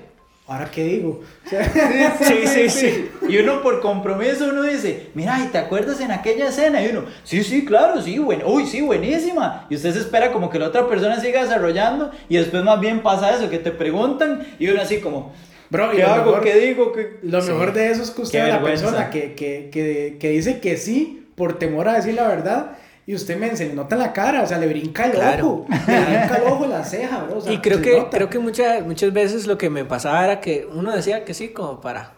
¿ahora 0.47 0.71
qué 0.71 0.85
digo? 0.85 1.21
sí, 2.21 2.47
sí, 2.47 2.69
sí. 2.69 3.11
Y 3.29 3.39
uno 3.39 3.63
por 3.63 3.81
compromiso, 3.81 4.49
uno 4.49 4.63
dice, 4.63 5.11
mira, 5.15 5.39
¿y 5.45 5.49
te 5.49 5.59
acuerdas 5.59 6.01
en 6.01 6.11
aquella 6.11 6.49
escena? 6.49 6.85
Y 6.85 6.89
uno, 6.89 7.05
sí, 7.25 7.43
sí, 7.43 7.65
claro, 7.65 8.01
sí, 8.03 8.19
bueno, 8.19 8.47
uy, 8.49 8.67
sí, 8.67 8.83
buenísima. 8.83 9.67
Y 9.71 9.77
usted 9.77 9.93
se 9.93 10.01
espera 10.01 10.33
como 10.33 10.51
que 10.51 10.59
la 10.59 10.69
otra 10.69 10.89
persona 10.89 11.21
siga 11.21 11.43
desarrollando 11.43 12.11
y 12.29 12.37
después 12.37 12.63
más 12.63 12.81
bien 12.81 13.03
pasa 13.03 13.35
eso, 13.35 13.49
que 13.49 13.59
te 13.59 13.71
preguntan 13.71 14.47
y 14.59 14.69
uno 14.69 14.83
así 14.83 15.01
como... 15.01 15.33
Bro, 15.71 15.91
¿qué 15.93 16.03
hago? 16.03 16.41
¿Qué 16.41 16.55
digo? 16.59 16.93
¿Qué... 16.93 17.19
Lo 17.23 17.43
mejor 17.43 17.73
de 17.73 17.91
eso 17.91 18.03
es 18.03 18.11
que 18.11 18.23
usted 18.23 18.45
es 18.45 18.49
la 18.49 18.63
persona 18.63 19.11
que, 19.11 19.35
que, 19.35 19.69
que, 19.71 20.17
que 20.19 20.29
dice 20.31 20.61
que 20.61 20.77
sí 20.77 21.27
por 21.35 21.59
temor 21.59 21.89
a 21.89 21.95
decir 21.95 22.15
la 22.15 22.29
verdad 22.29 22.79
y 23.07 23.15
usted 23.15 23.39
me 23.39 23.57
se 23.57 23.73
nota 23.73 23.97
la 23.97 24.13
cara, 24.13 24.43
o 24.43 24.47
sea, 24.47 24.59
le 24.59 24.67
brinca 24.67 25.07
el 25.07 25.43
ojo, 25.43 25.65
le 25.71 25.77
brinca 26.05 26.37
el 26.37 26.53
ojo, 26.53 26.67
la 26.67 26.85
ceja, 26.85 27.25
bro. 27.25 27.41
y 27.51 27.57
creo 27.59 27.81
que, 27.81 28.07
creo 28.11 28.29
que 28.29 28.39
muchas, 28.39 28.85
muchas 28.85 29.15
veces 29.15 29.47
lo 29.47 29.57
que 29.57 29.71
me 29.71 29.87
pasaba 29.87 30.23
era 30.25 30.41
que 30.41 30.69
uno 30.71 30.95
decía 30.95 31.25
que 31.25 31.33
sí, 31.33 31.49
como 31.49 31.81
para 31.81 32.18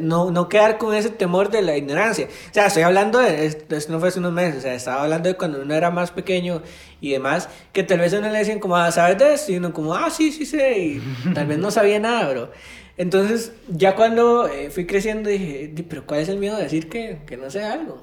no, 0.00 0.30
no 0.30 0.48
quedar 0.48 0.78
con 0.78 0.94
ese 0.94 1.10
temor 1.10 1.50
de 1.50 1.62
la 1.62 1.76
ignorancia. 1.76 2.26
O 2.26 2.54
sea, 2.54 2.66
estoy 2.66 2.82
hablando 2.82 3.18
de, 3.18 3.46
esto 3.46 3.92
no 3.92 4.00
fue 4.00 4.08
hace 4.08 4.18
unos 4.18 4.32
meses, 4.32 4.58
o 4.58 4.60
sea, 4.62 4.74
estaba 4.74 5.02
hablando 5.02 5.28
de 5.28 5.36
cuando 5.36 5.60
uno 5.60 5.74
era 5.74 5.90
más 5.90 6.10
pequeño 6.10 6.62
y 7.00 7.12
demás, 7.12 7.48
que 7.72 7.82
tal 7.82 7.98
vez 7.98 8.12
uno 8.12 8.28
le 8.28 8.38
decían 8.38 8.60
como, 8.60 8.76
ah, 8.76 8.90
¿sabes 8.92 9.18
de 9.18 9.34
esto? 9.34 9.52
Y 9.52 9.56
uno 9.56 9.72
como, 9.72 9.94
ah, 9.94 10.10
sí, 10.10 10.32
sí 10.32 10.46
sé, 10.46 10.78
y 10.78 11.02
tal 11.34 11.46
vez 11.46 11.58
no 11.58 11.70
sabía 11.70 11.98
nada, 11.98 12.30
bro. 12.30 12.50
Entonces, 12.96 13.52
ya 13.68 13.96
cuando 13.96 14.46
eh, 14.46 14.70
fui 14.70 14.86
creciendo 14.86 15.28
dije, 15.28 15.72
pero 15.88 16.06
¿cuál 16.06 16.20
es 16.20 16.28
el 16.28 16.38
miedo 16.38 16.56
de 16.56 16.64
decir 16.64 16.88
que, 16.88 17.18
que 17.26 17.36
no 17.36 17.50
sé 17.50 17.64
algo? 17.64 17.94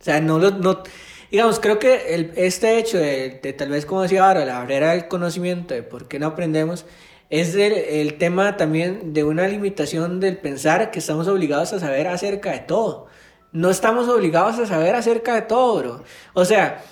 O 0.00 0.04
sea, 0.04 0.20
no 0.20 0.38
lo... 0.38 0.50
No, 0.50 0.82
digamos, 1.30 1.60
creo 1.60 1.78
que 1.78 2.14
el, 2.14 2.32
este 2.36 2.78
hecho 2.78 2.98
de, 2.98 3.54
tal 3.56 3.68
vez, 3.70 3.86
como 3.86 4.02
decía 4.02 4.26
ahora, 4.26 4.44
la 4.44 4.58
barrera 4.58 4.90
del 4.90 5.08
conocimiento, 5.08 5.74
de 5.74 5.82
por 5.82 6.08
qué 6.08 6.18
no 6.18 6.26
aprendemos, 6.26 6.84
es 7.30 7.54
el, 7.54 8.14
tema 8.18 8.56
también 8.56 9.12
de 9.12 9.24
una 9.24 9.48
limitación 9.48 10.20
del 10.20 10.38
pensar 10.38 10.90
que 10.90 10.98
estamos 10.98 11.26
obligados 11.28 11.72
a 11.72 11.80
saber 11.80 12.06
acerca 12.06 12.52
de 12.52 12.60
todo. 12.60 13.06
No 13.52 13.70
estamos 13.70 14.08
obligados 14.08 14.58
a 14.58 14.66
saber 14.66 14.94
acerca 14.94 15.34
de 15.34 15.42
todo, 15.42 15.78
bro. 15.78 16.04
O 16.34 16.44
sea, 16.44 16.84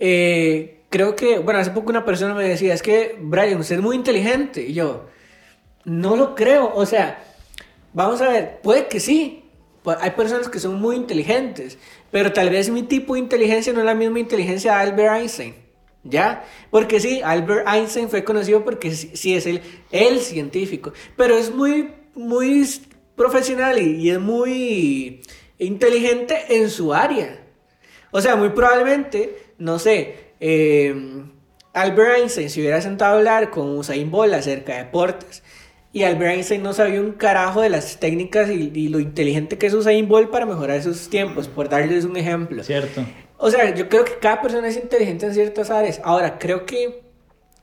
eh, 0.00 0.82
creo 0.88 1.14
que, 1.16 1.38
bueno, 1.38 1.60
hace 1.60 1.70
poco 1.70 1.90
una 1.90 2.04
persona 2.04 2.34
me 2.34 2.48
decía, 2.48 2.74
es 2.74 2.82
que, 2.82 3.16
Brian, 3.20 3.60
usted 3.60 3.76
es 3.76 3.82
muy 3.82 3.96
inteligente. 3.96 4.62
Y 4.62 4.74
yo, 4.74 5.06
no 5.84 6.16
lo 6.16 6.34
creo. 6.34 6.72
O 6.74 6.86
sea, 6.86 7.22
vamos 7.92 8.20
a 8.20 8.28
ver, 8.28 8.60
puede 8.62 8.88
que 8.88 9.00
sí. 9.00 9.44
Hay 10.00 10.10
personas 10.10 10.48
que 10.48 10.58
son 10.58 10.80
muy 10.80 10.96
inteligentes, 10.96 11.78
pero 12.10 12.32
tal 12.32 12.50
vez 12.50 12.68
mi 12.68 12.82
tipo 12.82 13.14
de 13.14 13.20
inteligencia 13.20 13.72
no 13.72 13.80
es 13.80 13.86
la 13.86 13.94
misma 13.94 14.18
inteligencia 14.18 14.74
de 14.74 14.80
Albert 14.80 15.14
Einstein. 15.14 15.67
¿Ya? 16.08 16.44
Porque 16.70 17.00
sí, 17.00 17.20
Albert 17.22 17.66
Einstein 17.68 18.08
fue 18.08 18.24
conocido 18.24 18.64
porque 18.64 18.90
sí, 18.92 19.34
es 19.34 19.46
el, 19.46 19.60
el 19.90 20.20
científico, 20.20 20.92
pero 21.16 21.36
es 21.36 21.54
muy, 21.54 21.90
muy 22.14 22.68
profesional 23.16 23.78
y, 23.80 24.10
es 24.10 24.18
muy 24.18 25.20
inteligente 25.58 26.36
en 26.48 26.70
su 26.70 26.94
área. 26.94 27.40
O 28.10 28.20
sea, 28.20 28.36
muy 28.36 28.50
probablemente, 28.50 29.52
no 29.58 29.78
sé, 29.78 30.32
eh, 30.40 30.94
Albert 31.74 32.18
Einstein 32.18 32.50
se 32.50 32.60
hubiera 32.60 32.80
sentado 32.80 33.14
a 33.14 33.18
hablar 33.18 33.50
con 33.50 33.76
Usain 33.78 34.10
Bolt 34.10 34.34
acerca 34.34 34.72
de 34.72 34.84
deportes 34.84 35.42
y 35.92 36.02
Albert 36.02 36.34
Einstein 36.34 36.62
no 36.62 36.72
sabía 36.72 37.00
un 37.00 37.12
carajo 37.12 37.60
de 37.60 37.70
las 37.70 37.98
técnicas 37.98 38.50
y, 38.50 38.88
lo 38.88 39.00
inteligente 39.00 39.58
que 39.58 39.66
es 39.66 39.74
Usain 39.74 40.06
Bolt 40.06 40.30
para 40.30 40.46
mejorar 40.46 40.82
sus 40.82 41.08
tiempos, 41.08 41.48
por 41.48 41.68
darles 41.68 42.04
un 42.04 42.16
ejemplo. 42.16 42.62
Cierto. 42.62 43.04
O 43.38 43.50
sea, 43.50 43.74
yo 43.74 43.88
creo 43.88 44.04
que 44.04 44.18
cada 44.18 44.42
persona 44.42 44.68
es 44.68 44.76
inteligente 44.76 45.26
en 45.26 45.34
ciertas 45.34 45.70
áreas. 45.70 46.00
Ahora, 46.04 46.38
creo 46.38 46.66
que 46.66 47.02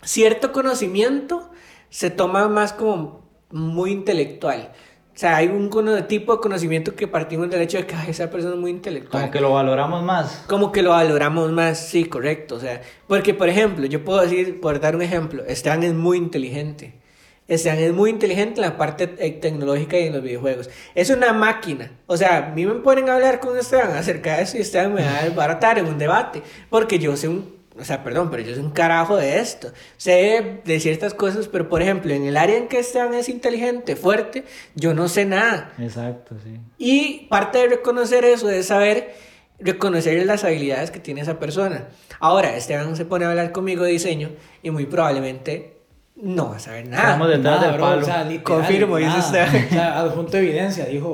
cierto 0.01 0.51
conocimiento 0.51 1.51
se 1.89 2.09
toma 2.09 2.47
más 2.47 2.73
como 2.73 3.29
muy 3.51 3.91
intelectual. 3.91 4.71
O 5.13 5.17
sea, 5.17 5.37
hay 5.37 5.47
un 5.47 5.69
tipo 6.07 6.35
de 6.35 6.41
conocimiento 6.41 6.95
que 6.95 7.07
partimos 7.07 7.49
del 7.49 7.61
hecho 7.61 7.77
de 7.77 7.85
que 7.85 7.95
esa 8.09 8.29
persona 8.29 8.53
es 8.53 8.59
muy 8.59 8.71
intelectual. 8.71 9.23
Como 9.23 9.31
que 9.31 9.39
lo 9.39 9.53
valoramos 9.53 10.03
más. 10.03 10.43
Como 10.47 10.71
que 10.73 10.81
lo 10.81 10.89
valoramos 10.89 11.51
más, 11.51 11.79
sí, 11.79 12.05
correcto. 12.05 12.55
O 12.55 12.59
sea, 12.59 12.81
porque, 13.07 13.33
por 13.33 13.47
ejemplo, 13.47 13.85
yo 13.85 14.03
puedo 14.03 14.21
decir, 14.21 14.59
por 14.59 14.79
dar 14.81 14.95
un 14.95 15.01
ejemplo, 15.01 15.45
Esteban 15.45 15.83
es 15.83 15.93
muy 15.93 16.17
inteligente. 16.17 16.99
Esteban 17.47 17.77
es 17.77 17.93
muy 17.93 18.09
inteligente 18.09 18.55
en 18.59 18.67
la 18.67 18.77
parte 18.77 19.07
tecnológica 19.07 19.99
y 19.99 20.07
en 20.07 20.13
los 20.13 20.23
videojuegos. 20.23 20.69
Es 20.95 21.09
una 21.11 21.31
máquina. 21.31 21.91
O 22.07 22.17
sea, 22.17 22.37
a 22.37 22.49
mí 22.49 22.65
me 22.65 22.75
ponen 22.75 23.09
a 23.09 23.15
hablar 23.15 23.39
con 23.39 23.57
Esteban 23.57 23.91
acerca 23.91 24.37
de 24.37 24.43
eso 24.43 24.57
y 24.57 24.61
Esteban 24.61 24.93
me 24.93 25.03
va 25.03 25.19
a 25.19 25.23
desbaratar 25.25 25.77
en 25.77 25.85
un 25.85 25.97
debate. 25.97 26.41
Porque 26.69 26.97
yo 26.97 27.15
sé 27.15 27.27
un. 27.27 27.53
O 27.77 27.83
sea, 27.83 28.03
perdón, 28.03 28.31
pero 28.31 28.41
yo 28.41 28.55
sé 28.55 28.61
un 28.61 28.71
carajo 28.71 29.17
de 29.17 29.39
esto. 29.39 29.71
Sé 29.97 30.61
de 30.63 30.79
ciertas 30.79 31.13
cosas, 31.13 31.47
pero 31.49 31.67
por 31.67 31.81
ejemplo, 31.81 32.13
en 32.13 32.23
el 32.23 32.37
área 32.37 32.57
en 32.57 32.67
que 32.67 32.79
Esteban 32.79 33.13
es 33.13 33.27
inteligente, 33.27 33.97
fuerte, 33.97 34.45
yo 34.75 34.93
no 34.93 35.09
sé 35.09 35.25
nada. 35.25 35.73
Exacto, 35.77 36.35
sí. 36.41 36.57
Y 36.77 37.27
parte 37.27 37.59
de 37.59 37.67
reconocer 37.67 38.23
eso 38.23 38.49
es 38.49 38.67
saber 38.67 39.13
reconocer 39.59 40.25
las 40.25 40.43
habilidades 40.45 40.89
que 40.89 40.99
tiene 40.99 41.21
esa 41.21 41.37
persona. 41.37 41.89
Ahora, 42.19 42.55
Esteban 42.55 42.95
se 42.95 43.05
pone 43.05 43.25
a 43.25 43.29
hablar 43.29 43.51
conmigo 43.51 43.83
de 43.83 43.91
diseño 43.91 44.31
y 44.63 44.71
muy 44.71 44.85
probablemente 44.85 45.74
no 46.15 46.49
vas 46.49 46.67
a 46.67 46.71
ver 46.71 46.87
nada. 46.87 47.03
Estamos 47.03 47.29
detrás 47.29 47.61
del 47.61 47.79
palo. 47.79 48.01
O 48.01 48.05
sea, 48.05 48.43
Confirmo, 48.43 48.97
dice 48.97 49.19
usted. 49.19 49.47
O 49.47 49.69
sea, 49.69 49.99
adjunto 49.99 50.37
evidencia, 50.37 50.85
dijo. 50.91 51.13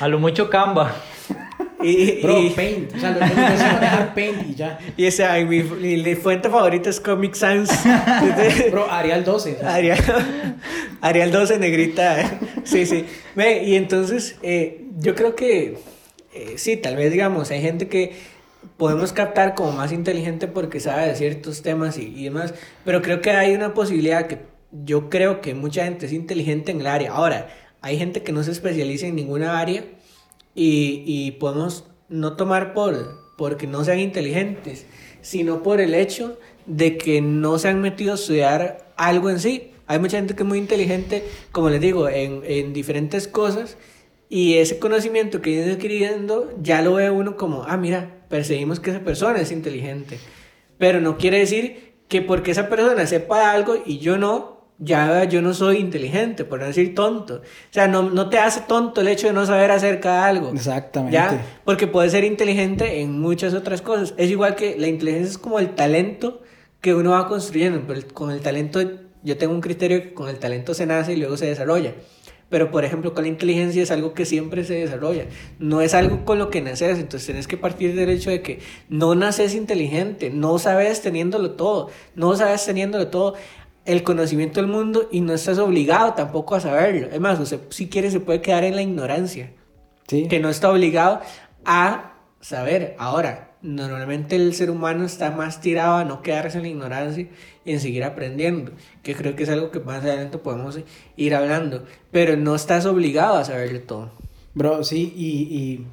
a 0.00 0.08
lo 0.08 0.18
mucho 0.18 0.48
Canva. 0.48 0.94
Y, 1.82 2.20
Bro, 2.22 2.54
Paint. 2.56 2.94
O 2.94 2.98
sea, 2.98 3.10
lo 3.10 3.20
que 3.20 3.34
manejar 3.34 4.14
Paint 4.14 4.50
y 4.50 4.54
ya. 4.54 4.78
Y 4.96 5.06
esa, 5.06 5.34
mi, 5.38 5.62
mi, 5.62 6.14
fuente 6.14 6.50
favorita 6.50 6.90
es 6.90 7.00
Comic 7.00 7.34
Sans. 7.34 7.70
Bro, 8.70 8.90
Arial 8.90 9.24
12. 9.24 9.58
Arial, 9.64 9.98
Arial 11.00 11.30
12 11.30 11.58
negrita. 11.58 12.38
Sí, 12.64 12.84
sí. 12.84 13.06
Ve, 13.34 13.64
y 13.64 13.76
entonces, 13.76 14.36
eh, 14.42 14.84
yo 14.98 15.14
creo 15.14 15.34
que 15.34 15.78
eh, 16.32 16.54
sí, 16.56 16.76
tal 16.76 16.96
vez 16.96 17.10
digamos, 17.10 17.50
hay 17.50 17.60
gente 17.60 17.88
que 17.88 18.12
podemos 18.76 19.12
captar 19.12 19.54
como 19.54 19.72
más 19.72 19.92
inteligente 19.92 20.48
porque 20.48 20.80
sabe 20.80 21.06
de 21.06 21.16
ciertos 21.16 21.62
temas 21.62 21.98
y, 21.98 22.24
demás, 22.24 22.54
pero 22.84 23.02
creo 23.02 23.20
que 23.20 23.30
hay 23.30 23.54
una 23.54 23.74
posibilidad 23.74 24.26
que 24.26 24.38
yo 24.72 25.10
creo 25.10 25.40
que 25.40 25.54
mucha 25.54 25.84
gente 25.84 26.06
es 26.06 26.12
inteligente 26.12 26.72
en 26.72 26.80
el 26.80 26.86
área. 26.86 27.12
Ahora, 27.12 27.48
hay 27.80 27.98
gente 27.98 28.22
que 28.22 28.32
no 28.32 28.42
se 28.42 28.52
especializa 28.52 29.06
en 29.06 29.16
ninguna 29.16 29.58
área 29.58 29.84
y, 30.54 31.02
y 31.06 31.32
podemos 31.32 31.84
no 32.08 32.36
tomar 32.36 32.74
por 32.74 33.18
porque 33.36 33.66
no 33.66 33.84
sean 33.84 33.98
inteligentes, 34.00 34.84
sino 35.22 35.62
por 35.62 35.80
el 35.80 35.94
hecho 35.94 36.38
de 36.66 36.98
que 36.98 37.22
no 37.22 37.58
se 37.58 37.68
han 37.68 37.80
metido 37.80 38.12
a 38.12 38.16
estudiar 38.16 38.92
algo 38.96 39.30
en 39.30 39.40
sí. 39.40 39.72
Hay 39.86 39.98
mucha 39.98 40.18
gente 40.18 40.34
que 40.34 40.42
es 40.42 40.48
muy 40.48 40.58
inteligente, 40.58 41.24
como 41.50 41.70
les 41.70 41.80
digo, 41.80 42.08
en, 42.08 42.42
en 42.44 42.72
diferentes 42.74 43.26
cosas 43.26 43.78
y 44.28 44.58
ese 44.58 44.78
conocimiento 44.78 45.42
que 45.42 45.50
viene 45.50 45.72
adquiriendo 45.72 46.52
ya 46.62 46.82
lo 46.82 46.94
ve 46.94 47.10
uno 47.10 47.36
como, 47.36 47.64
ah, 47.64 47.76
mira, 47.76 48.19
percibimos 48.30 48.80
que 48.80 48.90
esa 48.90 49.00
persona 49.00 49.40
es 49.40 49.52
inteligente. 49.52 50.18
Pero 50.78 51.02
no 51.02 51.18
quiere 51.18 51.40
decir 51.40 51.96
que 52.08 52.22
porque 52.22 52.52
esa 52.52 52.70
persona 52.70 53.06
sepa 53.06 53.52
algo 53.52 53.76
y 53.84 53.98
yo 53.98 54.16
no, 54.16 54.68
ya 54.78 55.24
yo 55.24 55.42
no 55.42 55.52
soy 55.52 55.76
inteligente, 55.76 56.46
por 56.46 56.60
no 56.60 56.66
decir 56.66 56.94
tonto. 56.94 57.42
O 57.42 57.72
sea, 57.72 57.86
no, 57.86 58.04
no 58.04 58.30
te 58.30 58.38
hace 58.38 58.62
tonto 58.62 59.02
el 59.02 59.08
hecho 59.08 59.26
de 59.26 59.34
no 59.34 59.44
saber 59.44 59.70
acerca 59.72 60.14
de 60.14 60.18
algo. 60.20 60.50
Exactamente. 60.52 61.12
¿ya? 61.12 61.44
Porque 61.64 61.86
puedes 61.86 62.12
ser 62.12 62.24
inteligente 62.24 63.00
en 63.00 63.20
muchas 63.20 63.52
otras 63.52 63.82
cosas. 63.82 64.14
Es 64.16 64.30
igual 64.30 64.54
que 64.54 64.78
la 64.78 64.86
inteligencia 64.86 65.32
es 65.32 65.38
como 65.38 65.58
el 65.58 65.74
talento 65.74 66.40
que 66.80 66.94
uno 66.94 67.10
va 67.10 67.28
construyendo, 67.28 67.82
pero 67.86 68.00
con 68.14 68.30
el 68.30 68.40
talento, 68.40 68.80
yo 69.22 69.36
tengo 69.36 69.52
un 69.52 69.60
criterio 69.60 70.02
que 70.02 70.14
con 70.14 70.28
el 70.30 70.38
talento 70.38 70.72
se 70.72 70.86
nace 70.86 71.12
y 71.12 71.16
luego 71.16 71.36
se 71.36 71.46
desarrolla. 71.46 71.94
Pero, 72.50 72.70
por 72.72 72.84
ejemplo, 72.84 73.14
con 73.14 73.22
la 73.22 73.28
inteligencia 73.28 73.82
es 73.82 73.90
algo 73.92 74.12
que 74.12 74.26
siempre 74.26 74.64
se 74.64 74.74
desarrolla. 74.74 75.26
No 75.60 75.80
es 75.80 75.94
algo 75.94 76.24
con 76.24 76.38
lo 76.38 76.50
que 76.50 76.60
naces. 76.60 76.98
Entonces, 76.98 77.24
tienes 77.24 77.46
que 77.46 77.56
partir 77.56 77.94
del 77.94 78.10
hecho 78.10 78.30
de 78.30 78.42
que 78.42 78.58
no 78.88 79.14
naces 79.14 79.54
inteligente, 79.54 80.30
no 80.30 80.58
sabes 80.58 81.00
teniéndolo 81.00 81.52
todo, 81.52 81.90
no 82.16 82.36
sabes 82.36 82.66
teniéndolo 82.66 83.06
todo 83.06 83.36
el 83.86 84.02
conocimiento 84.02 84.60
del 84.60 84.68
mundo 84.68 85.08
y 85.10 85.20
no 85.20 85.32
estás 85.32 85.58
obligado 85.58 86.14
tampoco 86.14 86.56
a 86.56 86.60
saberlo. 86.60 87.08
Es 87.10 87.20
más, 87.20 87.38
usted, 87.38 87.60
si 87.70 87.88
quiere, 87.88 88.10
se 88.10 88.20
puede 88.20 88.42
quedar 88.42 88.64
en 88.64 88.74
la 88.74 88.82
ignorancia. 88.82 89.52
Sí. 90.08 90.26
Que 90.26 90.40
no 90.40 90.50
está 90.50 90.70
obligado 90.70 91.20
a 91.64 92.14
saber. 92.40 92.96
Ahora, 92.98 93.49
normalmente 93.62 94.36
el 94.36 94.54
ser 94.54 94.70
humano 94.70 95.04
está 95.04 95.30
más 95.30 95.60
tirado 95.60 95.96
a 95.96 96.04
no 96.04 96.22
quedarse 96.22 96.58
en 96.58 96.62
la 96.62 96.68
ignorancia 96.68 97.28
y 97.64 97.72
en 97.72 97.80
seguir 97.80 98.04
aprendiendo, 98.04 98.72
que 99.02 99.14
creo 99.14 99.36
que 99.36 99.42
es 99.42 99.48
algo 99.48 99.70
que 99.70 99.80
más 99.80 100.02
adelante 100.02 100.38
podemos 100.38 100.78
ir 101.16 101.34
hablando, 101.34 101.84
pero 102.10 102.36
no 102.36 102.54
estás 102.54 102.86
obligado 102.86 103.36
a 103.36 103.44
saberlo 103.44 103.80
todo. 103.82 104.12
Bro, 104.54 104.82
sí, 104.82 105.12
y, 105.16 105.54
y 105.54 105.86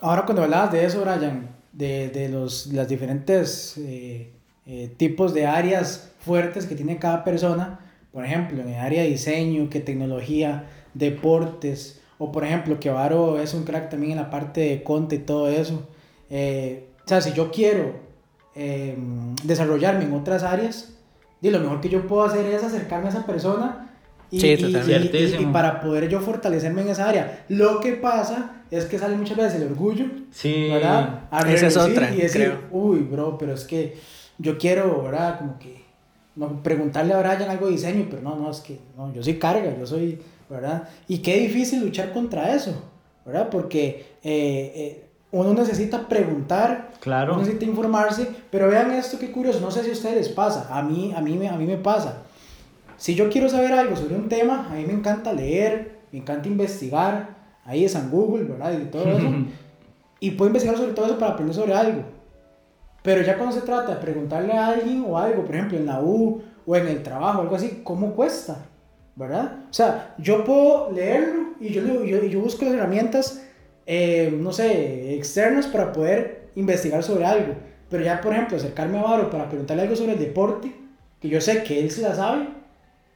ahora 0.00 0.24
cuando 0.24 0.42
hablabas 0.42 0.72
de 0.72 0.84
eso, 0.84 1.02
Brian, 1.02 1.50
de, 1.72 2.08
de 2.08 2.28
los 2.28 2.66
las 2.68 2.88
diferentes 2.88 3.76
eh, 3.78 4.32
eh, 4.66 4.92
tipos 4.96 5.34
de 5.34 5.46
áreas 5.46 6.12
fuertes 6.20 6.66
que 6.66 6.74
tiene 6.74 6.98
cada 6.98 7.22
persona, 7.22 7.80
por 8.12 8.24
ejemplo, 8.24 8.62
en 8.62 8.70
el 8.70 8.80
área 8.80 9.02
de 9.02 9.10
diseño, 9.10 9.68
que 9.68 9.80
tecnología, 9.80 10.66
deportes, 10.94 12.00
o 12.16 12.32
por 12.32 12.44
ejemplo, 12.44 12.80
que 12.80 12.90
Varo 12.90 13.38
es 13.38 13.54
un 13.54 13.64
crack 13.64 13.90
también 13.90 14.12
en 14.12 14.18
la 14.18 14.30
parte 14.30 14.62
de 14.62 14.82
conte 14.82 15.16
y 15.16 15.18
todo 15.18 15.48
eso 15.48 15.86
eh, 16.30 16.88
o 17.04 17.08
sea, 17.08 17.20
si 17.20 17.32
yo 17.32 17.50
quiero 17.50 17.94
em, 18.54 19.34
desarrollarme 19.44 20.04
en 20.04 20.12
otras 20.14 20.42
áreas, 20.42 20.94
y 21.40 21.50
lo 21.50 21.60
mejor 21.60 21.80
que 21.80 21.88
yo 21.88 22.06
puedo 22.06 22.24
hacer 22.24 22.44
es 22.46 22.62
acercarme 22.62 23.06
a 23.06 23.10
esa 23.10 23.26
persona 23.26 23.84
Y, 24.30 24.40
Sí, 24.40 24.46
y- 24.48 24.64
y- 24.66 25.36
y- 25.40 25.46
para 25.46 25.80
poder 25.80 26.06
yo 26.10 26.20
fortalecerme 26.20 26.82
en 26.82 26.88
esa 26.88 27.08
área. 27.08 27.46
Lo 27.48 27.80
que 27.80 27.92
pasa 27.94 28.56
es 28.70 28.84
que 28.84 28.98
sale 28.98 29.16
muchas 29.16 29.38
veces 29.38 29.54
el 29.62 29.68
orgullo, 29.68 30.04
Sí. 30.30 30.68
¿verdad? 30.70 31.20
A 31.30 31.50
Esa 31.50 31.68
es 31.68 31.76
otra, 31.78 32.12
y 32.14 32.18
decir, 32.20 32.42
creo. 32.42 32.58
uy, 32.70 32.98
bro, 32.98 33.38
pero 33.38 33.54
es 33.54 33.64
que 33.64 33.96
yo 34.36 34.58
quiero, 34.58 35.02
¿verdad? 35.02 35.38
Como 35.38 35.58
que 35.58 35.82
no, 36.36 36.62
preguntarle 36.62 37.14
a 37.14 37.20
Brian 37.20 37.48
algo 37.48 37.66
de 37.68 37.72
diseño, 37.72 38.06
pero 38.10 38.20
no, 38.20 38.36
no, 38.36 38.50
es 38.50 38.58
que 38.60 38.78
no, 38.98 39.10
yo 39.14 39.22
soy 39.22 39.38
carga, 39.38 39.74
yo 39.78 39.86
soy, 39.86 40.18
¿verdad? 40.50 40.86
Y 41.08 41.18
qué 41.20 41.38
difícil 41.40 41.80
luchar 41.80 42.12
contra 42.12 42.54
eso, 42.54 42.74
¿verdad? 43.24 43.48
Porque 43.48 44.04
eh, 44.22 44.72
eh, 44.76 45.04
uno 45.32 45.52
necesita 45.54 46.08
preguntar, 46.08 46.90
Claro. 47.00 47.32
uno 47.34 47.42
necesita 47.42 47.64
informarse, 47.66 48.28
pero 48.50 48.68
vean 48.68 48.90
esto 48.92 49.18
qué 49.18 49.30
curioso, 49.30 49.60
no 49.60 49.70
sé 49.70 49.82
si 49.84 49.90
a 49.90 49.92
ustedes 49.92 50.16
les 50.16 50.28
pasa, 50.30 50.68
a 50.76 50.82
mí, 50.82 51.12
a 51.16 51.20
mí, 51.20 51.36
me- 51.36 51.48
a 51.48 51.56
mí 51.56 51.66
me 51.66 51.76
pasa. 51.76 52.22
Si 52.96 53.14
yo 53.14 53.28
quiero 53.28 53.48
saber 53.48 53.72
algo 53.72 53.94
sobre 53.96 54.14
un 54.16 54.28
tema, 54.28 54.66
a 54.70 54.74
mí 54.74 54.84
me 54.86 54.92
encanta 54.94 55.32
leer, 55.32 55.98
me 56.12 56.18
encanta 56.18 56.48
investigar, 56.48 57.36
ahí 57.64 57.84
es 57.84 57.94
en 57.94 58.10
Google, 58.10 58.44
¿verdad? 58.44 58.72
Y 58.72 58.84
todo 58.86 59.04
eso. 59.04 59.28
y 60.20 60.30
puedo 60.32 60.48
investigar 60.48 60.76
sobre 60.78 60.92
todo 60.94 61.06
eso 61.06 61.18
para 61.18 61.32
aprender 61.32 61.54
sobre 61.54 61.74
algo. 61.74 62.02
Pero 63.02 63.22
ya 63.22 63.36
cuando 63.36 63.54
se 63.54 63.60
trata 63.62 63.94
de 63.94 64.00
preguntarle 64.00 64.52
a 64.54 64.68
alguien 64.68 65.04
o 65.06 65.16
algo, 65.16 65.44
por 65.44 65.54
ejemplo 65.54 65.78
en 65.78 65.86
la 65.86 66.00
U 66.00 66.42
o 66.66 66.76
en 66.76 66.88
el 66.88 67.02
trabajo, 67.02 67.42
algo 67.42 67.54
así, 67.54 67.80
¿cómo 67.84 68.12
cuesta? 68.14 68.56
¿Verdad? 69.14 69.52
O 69.70 69.72
sea, 69.74 70.14
yo 70.18 70.44
puedo 70.44 70.90
leerlo 70.92 71.50
y 71.60 71.70
yo, 71.72 71.82
yo, 72.04 72.22
yo 72.24 72.40
busco 72.40 72.64
las 72.64 72.74
herramientas, 72.74 73.42
eh, 73.90 74.30
no 74.32 74.52
sé, 74.52 75.14
externas 75.14 75.66
para 75.66 75.92
poder 75.92 76.42
investigar 76.56 77.02
sobre 77.02 77.24
algo. 77.24 77.54
Pero 77.90 78.04
ya, 78.04 78.20
por 78.20 78.34
ejemplo, 78.34 78.56
acercarme 78.58 78.98
a 78.98 79.02
Varo 79.02 79.30
para 79.30 79.48
preguntarle 79.48 79.84
algo 79.84 79.96
sobre 79.96 80.12
el 80.12 80.18
deporte, 80.18 80.70
que 81.20 81.28
yo 81.30 81.40
sé 81.40 81.62
que 81.62 81.80
él 81.80 81.90
sí 81.90 82.02
la 82.02 82.14
sabe, 82.14 82.48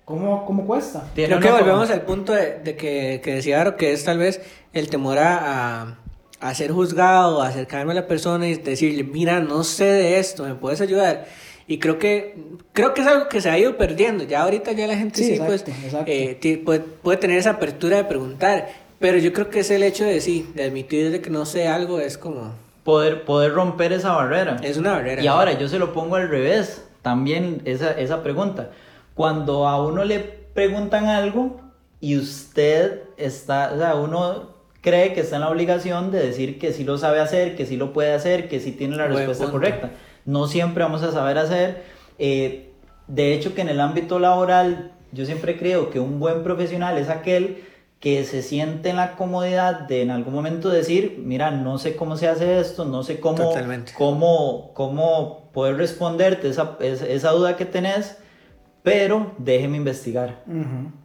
¿cómo, 0.07 0.47
cómo 0.47 0.67
cuesta? 0.67 1.05
Creo 1.14 1.29
que 1.29 1.35
uno 1.35 1.43
como- 1.47 1.59
volvemos 1.59 1.91
al 1.91 2.02
punto 2.02 2.33
de, 2.33 2.59
de 2.61 2.75
que, 2.75 3.21
que 3.23 3.35
decía 3.35 3.61
Aro, 3.61 3.76
que 3.76 3.93
es 3.93 4.02
tal 4.05 4.17
vez 4.19 4.41
el 4.73 4.88
temor 4.88 5.19
a, 5.19 5.83
a, 5.83 5.99
a 6.41 6.55
ser 6.55 6.73
juzgado, 6.73 7.43
a 7.43 7.49
acercarme 7.49 7.93
a 7.93 7.97
la 7.97 8.07
persona 8.07 8.49
y 8.49 8.55
decirle, 8.55 9.05
mira, 9.05 9.41
no 9.41 9.62
sé 9.62 9.85
de 9.85 10.19
esto, 10.19 10.45
¿me 10.45 10.55
puedes 10.55 10.81
ayudar? 10.81 11.26
Y 11.69 11.79
creo 11.79 11.99
que 11.99 12.35
creo 12.73 12.93
que 12.93 13.02
es 13.02 13.07
algo 13.07 13.29
que 13.29 13.41
se 13.41 13.49
ha 13.49 13.57
ido 13.59 13.76
perdiendo. 13.79 14.25
Ya 14.25 14.43
ahorita 14.43 14.73
ya 14.73 14.87
la 14.88 14.97
gente 14.97 15.19
Sí, 15.19 15.25
sí, 15.26 15.33
exacto, 15.35 15.52
pues, 15.67 15.85
exacto. 15.85 16.11
eh, 16.11 16.62
puede, 16.64 16.81
puede 16.81 17.19
tener 17.19 17.38
esa 17.38 17.50
apertura 17.50 17.99
de 17.99 18.05
preguntar. 18.05 18.69
Pero 19.02 19.18
yo 19.18 19.32
creo 19.35 19.50
que 19.50 19.61
es 19.61 19.71
el 19.71 19.82
hecho 19.82 20.04
de 20.04 20.21
sí, 20.23 20.49
de 20.54 20.64
admitir 20.64 21.11
de 21.11 21.21
que 21.21 21.28
no 21.28 21.44
sé 21.44 21.68
algo, 21.68 22.00
es 22.00 22.16
como... 22.16 22.54
Poder, 22.85 23.25
poder 23.25 23.52
romper 23.52 23.92
esa 23.92 24.12
barrera. 24.12 24.56
Es 24.62 24.76
una 24.76 24.92
barrera. 24.92 25.23
Y 25.23 25.26
ahora 25.26 25.52
yo 25.59 25.68
se 25.68 25.78
lo 25.78 25.92
pongo 25.92 26.16
al 26.16 26.28
revés, 26.28 26.85
también 27.02 27.61
esa, 27.64 27.90
esa 27.92 28.23
pregunta. 28.23 28.71
Cuando 29.14 29.68
a 29.68 29.85
uno 29.85 30.04
le 30.04 30.21
preguntan 30.21 31.06
algo 31.06 31.61
y 32.00 32.16
usted 32.16 33.02
está, 33.16 33.73
o 33.75 33.78
sea, 33.78 33.94
uno 33.97 34.50
cree 34.80 35.12
que 35.14 35.21
está 35.21 35.37
en 35.37 35.42
la 35.42 35.50
obligación 35.50 36.11
de 36.11 36.25
decir 36.26 36.59
que 36.59 36.73
sí 36.73 36.82
lo 36.85 36.97
sabe 36.97 37.21
hacer, 37.21 37.54
que 37.56 37.66
sí 37.66 37.76
lo 37.76 37.92
puede 37.92 38.12
hacer, 38.14 38.49
que 38.49 38.59
sí 38.61 38.73
tiene 38.73 38.97
la 38.97 39.04
Buen 39.06 39.16
respuesta 39.18 39.44
punto. 39.44 39.59
correcta. 39.59 39.90
No 40.25 40.47
siempre 40.47 40.82
vamos 40.85 41.02
a 41.02 41.12
saber 41.12 41.38
hacer. 41.38 41.82
eh, 42.18 42.68
de 43.09 43.35
hecho, 43.35 43.52
que 43.54 43.61
en 43.62 43.68
el 43.68 43.80
ámbito 43.80 44.18
laboral, 44.21 44.92
yo 45.12 45.26
siempre 45.26 45.59
creo 45.59 45.90
que 45.90 45.99
un 46.00 46.18
buen 46.21 46.42
profesional 46.44 46.97
es 46.99 47.09
aquel 47.09 47.64
que 48.02 48.25
se 48.25 48.42
siente 48.42 48.88
en 48.90 48.97
la 48.97 49.14
comodidad 49.14 49.82
de 49.82 50.02
en 50.02 50.11
algún 50.11 50.35
momento 50.35 50.68
decir, 50.71 51.23
mira, 51.25 51.52
no 51.52 51.78
sé 51.78 51.94
cómo 51.94 52.16
se 52.16 52.26
hace 52.26 52.59
esto, 52.59 52.85
no 52.85 53.04
sé 53.04 53.21
cómo, 53.21 53.37
Totalmente. 53.37 53.92
cómo, 53.97 54.73
cómo 54.75 55.49
poder 55.52 55.76
responderte 55.76 56.49
esa, 56.49 56.76
esa, 56.80 57.30
duda 57.30 57.56
que 57.56 57.64
tenés, 57.64 58.18
pero 58.82 59.30
déjeme 59.38 59.76
investigar. 59.76 60.42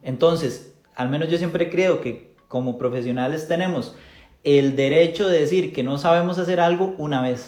Entonces, 0.01 0.73
al 0.95 1.09
menos 1.09 1.29
yo 1.29 1.37
siempre 1.37 1.69
creo 1.69 2.01
que 2.01 2.33
como 2.47 2.79
profesionales 2.79 3.47
tenemos 3.47 3.95
el 4.43 4.75
derecho 4.75 5.29
de 5.29 5.41
decir 5.41 5.73
que 5.73 5.83
no 5.83 5.99
sabemos 5.99 6.39
hacer 6.39 6.59
algo 6.59 6.95
una 6.97 7.21
vez. 7.21 7.47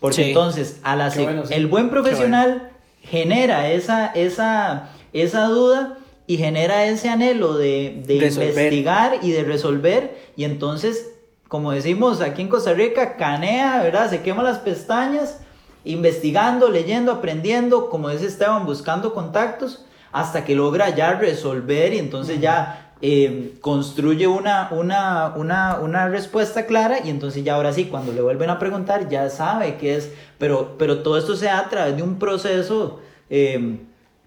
Porque 0.00 0.16
Sí. 0.16 0.22
entonces, 0.28 0.80
a 0.84 0.96
la 0.96 1.10
bueno, 1.10 1.44
sí. 1.44 1.52
el 1.52 1.66
buen 1.66 1.90
profesional 1.90 2.70
genera 3.02 3.70
esa, 3.70 4.06
esa, 4.06 4.88
esa 5.12 5.48
duda 5.48 5.98
y 6.26 6.38
genera 6.38 6.86
ese 6.86 7.08
anhelo 7.08 7.56
de, 7.56 8.02
investigar 8.08 9.18
y 9.22 9.32
de 9.32 9.44
resolver. 9.44 10.16
Y 10.36 10.44
entonces, 10.44 11.12
como 11.48 11.72
decimos 11.72 12.20
aquí 12.20 12.42
en 12.42 12.48
Costa 12.48 12.72
Rica, 12.72 13.16
canea, 13.16 13.82
¿verdad? 13.82 14.08
Se 14.08 14.22
quema 14.22 14.42
las 14.42 14.58
pestañas, 14.58 15.40
investigando, 15.84 16.70
leyendo, 16.70 17.12
aprendiendo, 17.12 17.90
como 17.90 18.08
dice 18.08 18.26
Esteban, 18.26 18.64
buscando 18.64 19.12
contactos, 19.12 19.84
hasta 20.12 20.44
que 20.44 20.54
logra 20.54 20.90
ya 20.90 21.14
resolver 21.14 21.92
y 21.92 21.98
entonces 21.98 22.40
ya 22.40 22.92
eh, 23.02 23.56
construye 23.60 24.26
una, 24.26 24.68
una, 24.70 25.34
una, 25.36 25.78
una 25.80 26.08
respuesta 26.08 26.64
clara 26.64 27.00
y 27.04 27.10
entonces 27.10 27.44
ya 27.44 27.56
ahora 27.56 27.72
sí, 27.72 27.86
cuando 27.86 28.12
le 28.12 28.22
vuelven 28.22 28.48
a 28.48 28.58
preguntar, 28.58 29.10
ya 29.10 29.28
sabe 29.28 29.76
qué 29.76 29.96
es, 29.96 30.10
pero, 30.38 30.76
pero 30.78 31.00
todo 31.00 31.18
esto 31.18 31.36
se 31.36 31.46
da 31.46 31.58
a 31.58 31.68
través 31.68 31.96
de 31.96 32.02
un 32.02 32.18
proceso 32.18 33.00
eh, 33.28 33.80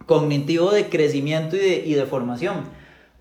cognitivo 0.08 0.72
de 0.72 0.90
crecimiento 0.90 1.56
y 1.56 1.60
de, 1.60 1.84
y 1.86 1.94
de 1.94 2.06
formación. 2.06 2.64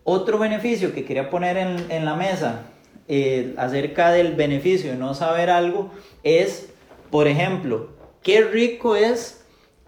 Otro 0.04 0.38
beneficio 0.38 0.94
que 0.94 1.04
quería 1.04 1.28
poner 1.28 1.58
en, 1.58 1.90
en 1.90 2.04
la 2.06 2.14
mesa 2.14 2.62
eh, 3.08 3.54
acerca 3.58 4.12
del 4.12 4.34
beneficio 4.34 4.92
de 4.92 4.96
no 4.96 5.12
saber 5.14 5.50
algo 5.50 5.90
es, 6.22 6.70
por 7.10 7.26
ejemplo, 7.26 7.90
qué 8.22 8.40
rico 8.40 8.96
es 8.96 9.44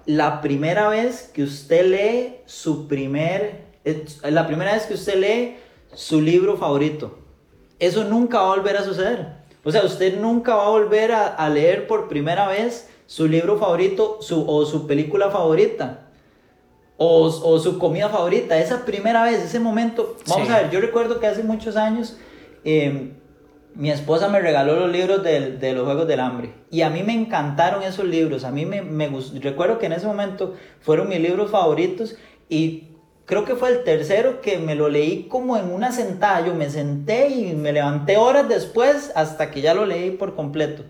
la 0.07 0.41
primera 0.41 0.89
vez 0.89 1.31
que 1.33 1.43
usted 1.45 1.87
lee 1.87 2.35
su 2.47 2.89
primer, 2.89 3.63
eh, 3.85 4.05
la 4.25 4.47
primera 4.47 4.73
vez 4.73 4.87
que 4.87 4.95
usted 4.95 5.17
lee 5.17 5.57
su 5.95 6.21
libro 6.21 6.57
favorito. 6.57 7.19
Eso 7.79 8.05
nunca 8.05 8.41
va 8.41 8.53
a 8.53 8.57
volver 8.57 8.77
a 8.77 8.85
suceder. 8.85 9.39
O 9.65 9.71
sea, 9.71 9.85
usted 9.85 10.19
nunca 10.19 10.57
va 10.57 10.67
a 10.67 10.71
volver 10.71 11.13
a, 11.13 11.27
a 11.27 11.49
leer 11.49 11.87
por 11.87 12.09
primera 12.09 12.49
vez 12.49 12.89
su 13.07 13.29
libro 13.29 13.59
favorito 13.59 14.19
su, 14.21 14.49
o 14.49 14.67
su 14.67 14.87
película 14.87 15.31
favorita. 15.31 16.08
O, 17.01 17.27
o 17.27 17.59
su 17.61 17.79
comida 17.79 18.09
favorita. 18.09 18.59
Esa 18.59 18.85
primera 18.85 19.23
vez, 19.23 19.39
ese 19.43 19.61
momento. 19.61 20.17
Vamos 20.27 20.49
Sí. 20.49 20.53
a 20.53 20.59
ver, 20.63 20.71
yo 20.71 20.81
recuerdo 20.81 21.21
que 21.21 21.29
hace 21.29 21.45
muchos 21.45 21.77
años 21.77 22.19
eh, 22.65 23.13
mi 23.75 23.91
esposa 23.93 24.29
me 24.29 24.41
regaló 24.41 24.75
los 24.75 24.91
libros 24.91 25.23
del- 25.23 25.61
de, 25.61 25.73
los 25.75 25.85
Juegos 25.85 26.09
del 26.09 26.19
Hambre. 26.19 26.53
Y 26.71 26.83
a 26.83 26.91
mí 26.91 27.05
me 27.05 27.15
encantaron 27.15 27.85
esos 27.85 28.05
libros. 28.05 28.43
A 28.45 28.51
mí 28.51 28.67
me, 28.67 28.83
me 28.83 29.07
gustó. 29.09 29.39
Recuerdo 29.41 29.79
que 29.79 29.87
en 29.87 29.93
ese 29.93 30.07
momento 30.09 30.55
fueron 30.81 31.09
mis 31.09 31.21
libros 31.21 31.51
favoritos. 31.53 32.17
Y 32.49 32.89
creo 33.27 33.45
que 33.45 33.55
fue 33.55 33.69
el 33.71 33.85
tercero 33.85 34.41
que 34.41 34.59
me 34.59 34.75
lo 34.75 34.89
leí 34.89 35.29
como 35.29 35.57
en 35.57 35.71
una 35.71 35.93
sentada. 35.93 36.45
Yo 36.45 36.55
me 36.57 36.69
senté 36.69 37.29
y 37.29 37.55
me 37.55 37.73
levanté 37.73 38.17
horas 38.17 38.49
después 38.49 39.13
hasta 39.15 39.53
que 39.53 39.61
ya 39.61 39.73
lo 39.75 39.87
leí 39.87 40.11
por 40.11 40.35
completo. 40.35 40.83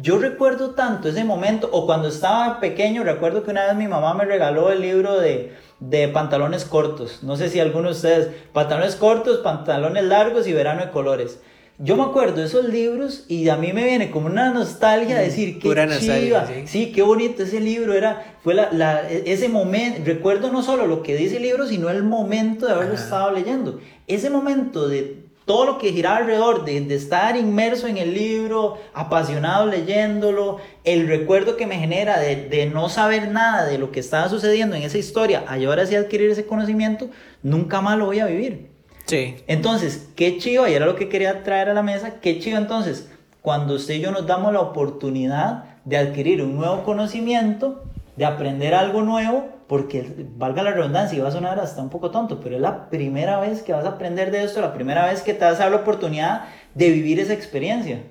Yo 0.00 0.18
recuerdo 0.18 0.70
tanto 0.70 1.08
ese 1.08 1.22
momento, 1.24 1.68
o 1.72 1.86
cuando 1.86 2.08
estaba 2.08 2.58
pequeño, 2.60 3.04
recuerdo 3.04 3.44
que 3.44 3.50
una 3.52 3.66
vez 3.66 3.76
mi 3.76 3.86
mamá 3.86 4.14
me 4.14 4.24
regaló 4.24 4.70
el 4.72 4.80
libro 4.80 5.18
de, 5.20 5.52
de 5.78 6.08
pantalones 6.08 6.64
cortos. 6.64 7.22
No 7.22 7.36
sé 7.36 7.48
si 7.48 7.60
alguno 7.60 7.88
de 7.88 7.94
ustedes, 7.94 8.28
pantalones 8.52 8.96
cortos, 8.96 9.38
pantalones 9.38 10.02
largos 10.04 10.46
y 10.48 10.52
verano 10.52 10.84
de 10.84 10.90
colores. 10.90 11.38
Yo 11.78 11.96
me 11.96 12.04
acuerdo 12.04 12.36
de 12.36 12.44
esos 12.46 12.66
libros 12.68 13.24
y 13.28 13.48
a 13.48 13.56
mí 13.56 13.72
me 13.72 13.82
viene 13.84 14.10
como 14.12 14.26
una 14.26 14.50
nostalgia 14.52 15.16
de 15.18 15.24
decir 15.24 15.58
qué 15.58 15.68
Pura 15.68 15.86
nostalgia, 15.86 16.44
chiva. 16.44 16.46
sí. 16.46 16.66
Sí, 16.66 16.92
qué 16.92 17.02
bonito 17.02 17.42
ese 17.42 17.58
libro 17.60 17.94
era, 17.94 18.36
fue 18.44 18.54
la, 18.54 18.70
la- 18.72 19.08
ese 19.10 19.48
momento, 19.48 20.00
recuerdo 20.04 20.52
no 20.52 20.62
solo 20.62 20.86
lo 20.86 21.02
que 21.02 21.16
dice 21.16 21.36
el 21.38 21.42
libro, 21.42 21.66
sino 21.66 21.90
el 21.90 22.04
momento 22.04 22.66
de 22.66 22.72
haberlo 22.74 22.94
Ajá. 22.94 23.02
estado 23.04 23.30
leyendo. 23.32 23.80
Ese 24.06 24.30
momento 24.30 24.86
de 24.86 25.23
todo 25.44 25.66
lo 25.66 25.78
que 25.78 25.92
giraba 25.92 26.18
alrededor, 26.18 26.64
de, 26.64 26.80
de 26.80 26.94
estar 26.94 27.36
inmerso 27.36 27.86
en 27.86 27.98
el 27.98 28.14
libro, 28.14 28.78
apasionado 28.94 29.66
leyéndolo, 29.66 30.58
el 30.84 31.06
recuerdo 31.06 31.56
que 31.56 31.66
me 31.66 31.76
genera 31.78 32.18
de, 32.18 32.48
de 32.48 32.66
no 32.66 32.88
saber 32.88 33.28
nada 33.28 33.66
de 33.66 33.78
lo 33.78 33.92
que 33.92 34.00
estaba 34.00 34.28
sucediendo 34.28 34.74
en 34.76 34.82
esa 34.82 34.98
historia, 34.98 35.44
a 35.46 35.54
ahora 35.54 35.86
sí 35.86 35.94
adquirir 35.94 36.30
ese 36.30 36.46
conocimiento, 36.46 37.10
nunca 37.42 37.80
más 37.80 37.98
lo 37.98 38.06
voy 38.06 38.20
a 38.20 38.26
vivir. 38.26 38.70
Sí. 39.06 39.36
Entonces, 39.46 40.08
qué 40.16 40.38
chido, 40.38 40.66
y 40.66 40.72
era 40.72 40.86
lo 40.86 40.96
que 40.96 41.08
quería 41.08 41.42
traer 41.42 41.68
a 41.68 41.74
la 41.74 41.82
mesa, 41.82 42.20
qué 42.20 42.38
chido 42.38 42.56
entonces, 42.56 43.10
cuando 43.42 43.74
usted 43.74 43.94
y 43.94 44.00
yo 44.00 44.10
nos 44.10 44.26
damos 44.26 44.52
la 44.54 44.60
oportunidad 44.60 45.64
de 45.84 45.98
adquirir 45.98 46.42
un 46.42 46.56
nuevo 46.56 46.82
conocimiento, 46.82 47.84
de 48.16 48.24
aprender 48.24 48.74
algo 48.74 49.02
nuevo, 49.02 49.48
porque 49.66 50.26
valga 50.36 50.62
la 50.62 50.72
redundancia, 50.72 51.16
y 51.18 51.20
va 51.20 51.28
a 51.28 51.32
sonar 51.32 51.58
hasta 51.58 51.82
un 51.82 51.90
poco 51.90 52.10
tonto, 52.10 52.40
pero 52.40 52.56
es 52.56 52.60
la 52.60 52.90
primera 52.90 53.40
vez 53.40 53.62
que 53.62 53.72
vas 53.72 53.84
a 53.84 53.90
aprender 53.90 54.30
de 54.30 54.44
esto, 54.44 54.60
la 54.60 54.72
primera 54.74 55.06
vez 55.06 55.22
que 55.22 55.34
te 55.34 55.44
vas 55.44 55.56
a 55.56 55.64
dar 55.64 55.70
la 55.72 55.78
oportunidad 55.78 56.44
de 56.74 56.90
vivir 56.90 57.18
esa 57.18 57.32
experiencia. 57.32 58.02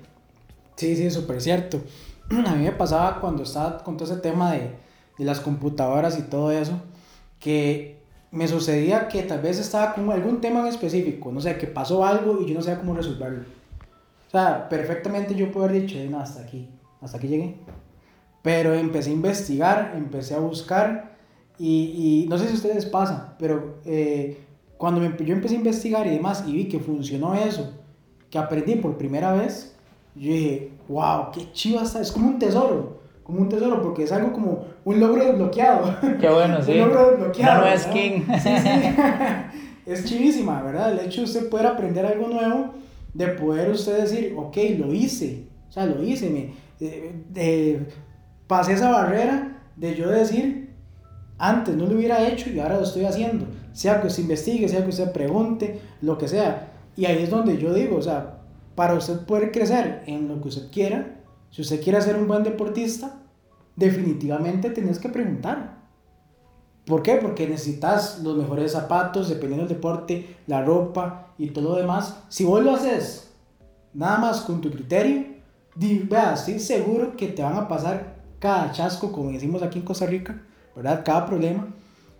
Sí, 0.76 0.96
sí, 0.96 1.10
súper 1.10 1.40
cierto. 1.40 1.80
A 2.46 2.54
mí 2.54 2.64
me 2.64 2.72
pasaba 2.72 3.20
cuando 3.20 3.42
estaba 3.44 3.78
con 3.78 3.96
todo 3.96 4.10
ese 4.12 4.20
tema 4.20 4.52
de, 4.52 4.72
de 5.18 5.24
las 5.24 5.40
computadoras 5.40 6.18
y 6.18 6.22
todo 6.22 6.50
eso, 6.50 6.72
que 7.38 8.02
me 8.30 8.48
sucedía 8.48 9.06
que 9.06 9.22
tal 9.22 9.40
vez 9.40 9.58
estaba 9.60 9.94
con 9.94 10.10
algún 10.10 10.40
tema 10.40 10.60
en 10.60 10.66
específico, 10.66 11.30
no 11.30 11.40
sé, 11.40 11.56
que 11.56 11.68
pasó 11.68 12.04
algo 12.04 12.40
y 12.40 12.48
yo 12.48 12.54
no 12.54 12.62
sabía 12.62 12.80
cómo 12.80 12.94
resolverlo. 12.94 13.42
O 14.26 14.30
sea, 14.30 14.68
perfectamente 14.68 15.36
yo 15.36 15.52
puedo 15.52 15.66
haber 15.66 15.82
dicho, 15.82 15.96
"Eh, 15.96 16.08
no, 16.10 16.18
hasta 16.18 16.42
aquí, 16.42 16.68
hasta 17.00 17.18
aquí 17.18 17.28
llegué. 17.28 17.56
Pero 18.44 18.74
empecé 18.74 19.08
a 19.08 19.14
investigar, 19.14 19.94
empecé 19.96 20.34
a 20.34 20.38
buscar 20.38 21.16
y, 21.58 22.24
y 22.24 22.28
no 22.28 22.36
sé 22.36 22.44
si 22.44 22.52
a 22.52 22.56
ustedes 22.56 22.84
pasa, 22.84 23.34
pero 23.38 23.78
eh, 23.86 24.36
Cuando 24.76 25.00
me, 25.00 25.14
yo 25.24 25.32
empecé 25.34 25.54
a 25.54 25.58
investigar 25.58 26.06
y 26.06 26.10
demás 26.10 26.44
y 26.46 26.52
vi 26.52 26.68
que 26.68 26.78
funcionó 26.78 27.34
eso, 27.34 27.72
que 28.28 28.36
aprendí 28.36 28.74
por 28.74 28.98
primera 28.98 29.32
vez, 29.32 29.74
yo 30.14 30.30
dije, 30.30 30.72
wow, 30.88 31.30
qué 31.32 31.50
chido 31.52 31.80
está, 31.80 32.02
es 32.02 32.12
como 32.12 32.28
un 32.28 32.38
tesoro, 32.38 33.00
como 33.22 33.40
un 33.40 33.48
tesoro, 33.48 33.80
porque 33.80 34.02
es 34.02 34.12
algo 34.12 34.30
como 34.34 34.66
un 34.84 35.00
logro 35.00 35.24
desbloqueado. 35.24 35.96
Qué 36.20 36.28
bueno, 36.28 36.62
sí. 36.66 36.72
un 36.72 36.80
logro 36.80 37.10
desbloqueado. 37.12 37.60
No, 37.62 37.66
no 37.66 37.72
es 37.72 37.86
king. 37.86 38.20
Sí, 38.42 38.50
sí. 38.58 38.70
es 39.86 40.04
chivísima, 40.04 40.62
¿verdad? 40.62 40.92
El 40.92 41.06
hecho 41.06 41.22
de 41.22 41.26
usted 41.28 41.48
poder 41.48 41.66
aprender 41.66 42.04
algo 42.04 42.28
nuevo, 42.28 42.74
de 43.14 43.28
poder 43.28 43.70
usted 43.70 43.96
decir, 44.02 44.34
ok, 44.36 44.56
lo 44.78 44.92
hice, 44.92 45.46
o 45.70 45.72
sea, 45.72 45.86
lo 45.86 46.02
hice, 46.02 46.28
me, 46.30 46.52
eh, 46.80 47.12
eh, 47.36 47.86
pasé 48.46 48.74
esa 48.74 48.90
barrera 48.90 49.62
de 49.76 49.94
yo 49.94 50.08
decir, 50.08 50.74
antes 51.38 51.74
no 51.76 51.86
lo 51.86 51.96
hubiera 51.96 52.26
hecho 52.26 52.50
y 52.50 52.60
ahora 52.60 52.76
lo 52.76 52.84
estoy 52.84 53.04
haciendo. 53.04 53.46
Sea 53.72 54.00
que 54.00 54.06
usted 54.06 54.22
investigue, 54.22 54.68
sea 54.68 54.82
que 54.82 54.90
usted 54.90 55.12
pregunte, 55.12 55.80
lo 56.00 56.16
que 56.18 56.28
sea. 56.28 56.72
Y 56.96 57.06
ahí 57.06 57.22
es 57.22 57.30
donde 57.30 57.58
yo 57.58 57.74
digo, 57.74 57.96
o 57.96 58.02
sea, 58.02 58.38
para 58.74 58.94
usted 58.94 59.20
poder 59.20 59.50
crecer 59.50 60.02
en 60.06 60.28
lo 60.28 60.40
que 60.40 60.48
usted 60.48 60.70
quiera, 60.70 61.20
si 61.50 61.62
usted 61.62 61.82
quiere 61.82 62.00
ser 62.00 62.16
un 62.16 62.28
buen 62.28 62.42
deportista, 62.42 63.20
definitivamente 63.76 64.70
tenés 64.70 64.98
que 64.98 65.08
preguntar. 65.08 65.74
¿Por 66.86 67.02
qué? 67.02 67.16
Porque 67.16 67.48
necesitas 67.48 68.20
los 68.22 68.36
mejores 68.36 68.72
zapatos, 68.72 69.28
dependiendo 69.28 69.66
del 69.66 69.76
deporte, 69.76 70.36
la 70.46 70.62
ropa 70.62 71.32
y 71.38 71.50
todo 71.50 71.70
lo 71.70 71.76
demás. 71.76 72.22
Si 72.28 72.44
vos 72.44 72.62
lo 72.62 72.72
haces 72.72 73.32
nada 73.94 74.18
más 74.18 74.42
con 74.42 74.60
tu 74.60 74.70
criterio, 74.70 75.24
vea, 75.76 76.34
estoy 76.34 76.58
seguro 76.58 77.16
que 77.16 77.28
te 77.28 77.42
van 77.42 77.56
a 77.56 77.68
pasar 77.68 78.13
cada 78.44 78.72
chasco, 78.72 79.10
como 79.10 79.32
decimos 79.32 79.62
aquí 79.62 79.78
en 79.78 79.86
Costa 79.86 80.04
Rica, 80.04 80.38
¿verdad? 80.76 81.02
Cada 81.02 81.24
problema. 81.24 81.66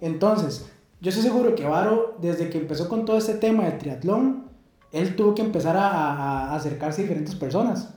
Entonces, 0.00 0.70
yo 1.02 1.10
estoy 1.10 1.22
seguro 1.22 1.54
que 1.54 1.66
Varo, 1.66 2.16
desde 2.18 2.48
que 2.48 2.56
empezó 2.56 2.88
con 2.88 3.04
todo 3.04 3.18
este 3.18 3.34
tema 3.34 3.64
del 3.64 3.76
triatlón, 3.76 4.44
él 4.90 5.16
tuvo 5.16 5.34
que 5.34 5.42
empezar 5.42 5.76
a, 5.76 5.86
a, 5.86 6.54
acercarse 6.54 7.02
a 7.02 7.04
diferentes 7.04 7.34
personas 7.34 7.90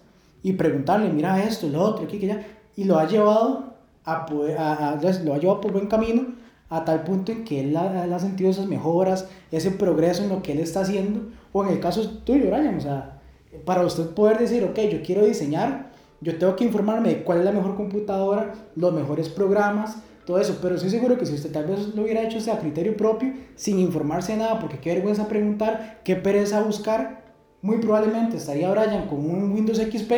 y 0.43 0.51
preguntarle, 0.53 1.09
mira 1.13 1.41
esto, 1.41 1.69
lo 1.69 1.81
otro, 1.81 2.03
aquí, 2.03 2.19
que 2.19 2.29
allá, 2.29 2.45
y 2.75 2.83
lo 2.83 2.99
ha 2.99 3.07
llevado 3.07 3.75
a, 4.03 4.25
a, 4.57 4.89
a, 4.89 4.95
lo 5.23 5.33
ha 5.33 5.37
llevado 5.37 5.61
por 5.61 5.71
buen 5.71 5.87
camino 5.87 6.25
a 6.69 6.83
tal 6.83 7.03
punto 7.03 7.31
en 7.31 7.45
que 7.45 7.61
él 7.61 7.77
ha, 7.77 8.13
ha, 8.13 8.19
sentido 8.19 8.49
esas 8.49 8.65
mejoras, 8.65 9.29
ese 9.53 9.71
progreso 9.71 10.23
en 10.23 10.29
lo 10.29 10.41
que 10.41 10.51
él 10.51 10.59
está 10.59 10.81
haciendo, 10.81 11.29
o 11.53 11.63
en 11.63 11.71
el 11.71 11.79
caso 11.79 12.05
tuyo, 12.25 12.47
Brian, 12.47 12.75
o 12.75 12.81
sea, 12.81 13.21
para 13.63 13.85
usted 13.85 14.09
poder 14.09 14.37
decir, 14.37 14.65
ok, 14.65 14.77
yo 14.91 15.01
quiero 15.01 15.25
diseñar, 15.25 15.86
yo 16.21 16.37
tengo 16.37 16.55
que 16.55 16.63
informarme 16.63 17.09
de 17.09 17.23
cuál 17.23 17.39
es 17.39 17.45
la 17.45 17.51
mejor 17.51 17.75
computadora, 17.75 18.53
los 18.75 18.93
mejores 18.93 19.29
programas, 19.29 19.97
todo 20.25 20.39
eso, 20.39 20.59
pero 20.61 20.75
estoy 20.75 20.89
seguro 20.89 21.17
que 21.17 21.25
si 21.25 21.33
usted 21.33 21.51
tal 21.51 21.67
vez 21.67 21.95
lo 21.95 22.01
hubiera 22.03 22.21
hecho 22.21 22.51
a 22.51 22.59
criterio 22.59 22.97
propio, 22.97 23.33
sin 23.55 23.79
informarse 23.79 24.33
de 24.33 24.39
nada, 24.39 24.59
porque 24.59 24.77
qué 24.77 24.93
vergüenza 24.93 25.27
preguntar, 25.27 26.01
qué 26.03 26.15
pereza 26.15 26.61
buscar, 26.61 27.23
muy 27.61 27.77
probablemente 27.77 28.37
estaría 28.37 28.69
Brian 28.69 29.07
con 29.07 29.19
un 29.19 29.53
Windows 29.53 29.79
XP, 29.79 30.11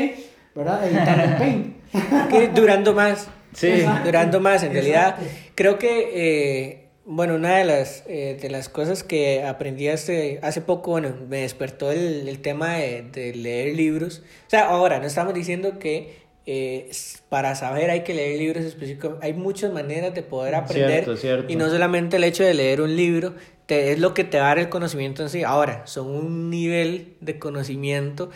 ¿verdad? 0.56 0.88
Editando 0.88 1.24
en 1.24 1.38
Paint. 1.38 2.56
durando 2.56 2.94
más. 2.94 3.28
Sí, 3.54 3.84
durando 4.04 4.40
más. 4.40 4.64
En 4.64 4.74
realidad, 4.74 5.16
creo 5.56 5.78
que, 5.78 6.10
eh, 6.14 6.88
bueno, 7.12 7.34
una 7.34 7.58
de 7.58 7.65
las, 7.65 8.04
eh, 8.08 8.38
de 8.39 8.50
las 8.52 8.69
cosas 8.69 9.04
que 9.04 9.43
aprendí 9.43 9.88
hace, 9.88 10.38
hace 10.43 10.62
poco, 10.62 10.91
bueno, 10.91 11.15
me 11.28 11.41
despertó 11.41 11.91
el, 11.91 12.30
el 12.30 12.39
tema 12.39 12.76
de, 12.76 13.02
de, 13.02 13.34
leer 13.34 13.76
libros. 13.76 14.22
O 14.45 14.50
sea, 14.50 14.69
ahora, 14.69 15.00
no 15.00 15.08
estamos 15.08 15.34
diciendo 15.34 15.80
que 15.80 16.19
eh, 16.45 16.91
para 17.28 17.56
saber 17.56 17.89
hay 17.89 18.04
que 18.04 18.13
leer 18.13 18.38
libros 18.38 18.63
específicos. 18.63 19.15
Hay 19.24 19.34
muchas 19.34 19.74
maneras 19.74 20.13
de 20.13 20.22
poder 20.22 20.54
aprender. 20.54 21.04
Cierto, 21.04 21.17
cierto. 21.17 21.52
Y 21.52 21.56
no 21.56 21.67
solamente 21.72 22.17
el 22.17 22.24
hecho 22.24 22.43
de 22.43 22.54
leer 22.54 22.80
un 22.80 22.95
libro, 22.95 23.34
te, 23.65 23.91
es 23.91 24.00
lo 24.00 24.13
que 24.13 24.24
te 24.24 24.38
va 24.38 24.45
a 24.45 24.48
dar 24.50 24.60
el 24.60 24.69
conocimiento 24.69 25.24
en 25.24 25.30
sí. 25.30 25.41
Ahora, 25.41 25.88
son 25.88 26.12
un 26.12 26.52
nivel 26.52 27.15
de 27.22 27.39
conocimiento 27.39 28.30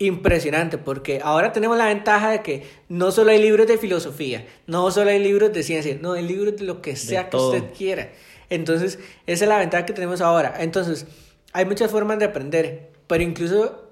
impresionante 0.00 0.78
porque 0.78 1.20
ahora 1.22 1.52
tenemos 1.52 1.76
la 1.76 1.86
ventaja 1.86 2.30
de 2.30 2.42
que 2.42 2.66
no 2.88 3.12
solo 3.12 3.30
hay 3.30 3.40
libros 3.40 3.66
de 3.66 3.76
filosofía, 3.76 4.46
no 4.66 4.90
solo 4.90 5.10
hay 5.10 5.18
libros 5.18 5.52
de 5.52 5.62
ciencia, 5.62 5.96
no, 6.00 6.14
hay 6.14 6.26
libros 6.26 6.56
de 6.56 6.64
lo 6.64 6.80
que 6.80 6.96
sea 6.96 7.28
que 7.28 7.36
usted 7.36 7.64
quiera. 7.76 8.10
Entonces, 8.48 8.98
esa 9.26 9.44
es 9.44 9.48
la 9.48 9.58
ventaja 9.58 9.84
que 9.84 9.92
tenemos 9.92 10.22
ahora. 10.22 10.54
Entonces, 10.58 11.06
hay 11.52 11.66
muchas 11.66 11.90
formas 11.90 12.18
de 12.18 12.24
aprender, 12.24 12.92
pero 13.06 13.22
incluso 13.22 13.90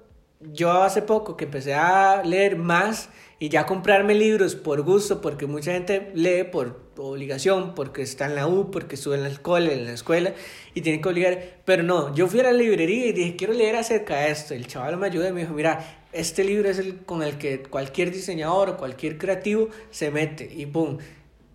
yo 0.51 0.71
hace 0.81 1.03
poco 1.03 1.37
que 1.37 1.45
empecé 1.45 1.75
a 1.75 2.23
leer 2.23 2.57
más 2.57 3.09
y 3.37 3.49
ya 3.49 3.65
comprarme 3.65 4.15
libros 4.15 4.55
por 4.55 4.81
gusto, 4.81 5.21
porque 5.21 5.45
mucha 5.45 5.71
gente 5.71 6.11
lee 6.13 6.43
por 6.43 6.89
obligación, 6.97 7.75
porque 7.75 8.01
está 8.01 8.25
en 8.25 8.35
la 8.35 8.47
U, 8.47 8.71
porque 8.71 8.95
estuvo 8.95 9.13
en 9.13 9.23
la 9.23 9.29
escuela, 9.29 9.71
en 9.71 9.85
la 9.85 9.93
escuela 9.93 10.33
y 10.73 10.81
tiene 10.81 10.99
que 11.01 11.07
obligar. 11.07 11.39
Pero 11.65 11.83
no, 11.83 12.13
yo 12.15 12.27
fui 12.27 12.41
a 12.41 12.43
la 12.43 12.51
librería 12.51 13.05
y 13.05 13.13
dije, 13.13 13.35
quiero 13.35 13.53
leer 13.53 13.77
acerca 13.77 14.17
de 14.17 14.31
esto. 14.31 14.53
El 14.53 14.67
chaval 14.67 14.97
me 14.97 15.07
ayudó 15.07 15.27
y 15.27 15.31
me 15.31 15.41
dijo, 15.41 15.53
mira, 15.53 15.98
este 16.11 16.43
libro 16.43 16.69
es 16.69 16.79
el 16.79 16.97
con 16.97 17.23
el 17.23 17.37
que 17.37 17.63
cualquier 17.63 18.11
diseñador 18.11 18.69
o 18.69 18.77
cualquier 18.77 19.17
creativo 19.17 19.69
se 19.91 20.11
mete. 20.11 20.49
Y 20.53 20.65
pum, 20.65 20.97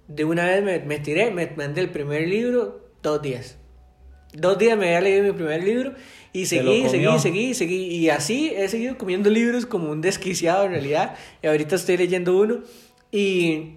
de 0.09 0.25
una 0.25 0.47
vez 0.47 0.63
me, 0.63 0.79
me 0.81 0.99
tiré, 0.99 1.31
me 1.31 1.51
mandé 1.57 1.81
el 1.81 1.91
primer 1.91 2.29
libro, 2.29 2.81
dos 3.03 3.21
días. 3.23 3.57
Dos 4.33 4.59
días 4.59 4.77
me 4.77 4.87
había 4.87 5.01
leído 5.01 5.23
mi 5.23 5.33
primer 5.33 5.63
libro 5.63 5.95
y 6.33 6.47
seguí, 6.47 6.89
seguí, 6.89 7.19
seguí, 7.21 7.55
seguí. 7.55 7.85
Y 7.87 8.11
así 8.11 8.53
he 8.57 8.69
seguido 8.69 8.99
comiendo 8.99 9.31
libros 9.31 9.67
como 9.67 9.91
un 9.91 10.01
desquiciado 10.01 10.65
en 10.65 10.73
realidad. 10.73 11.17
Y 11.43 11.47
ahorita 11.47 11.77
estoy 11.77 11.97
leyendo 11.97 12.37
uno. 12.37 12.63
Y 13.13 13.77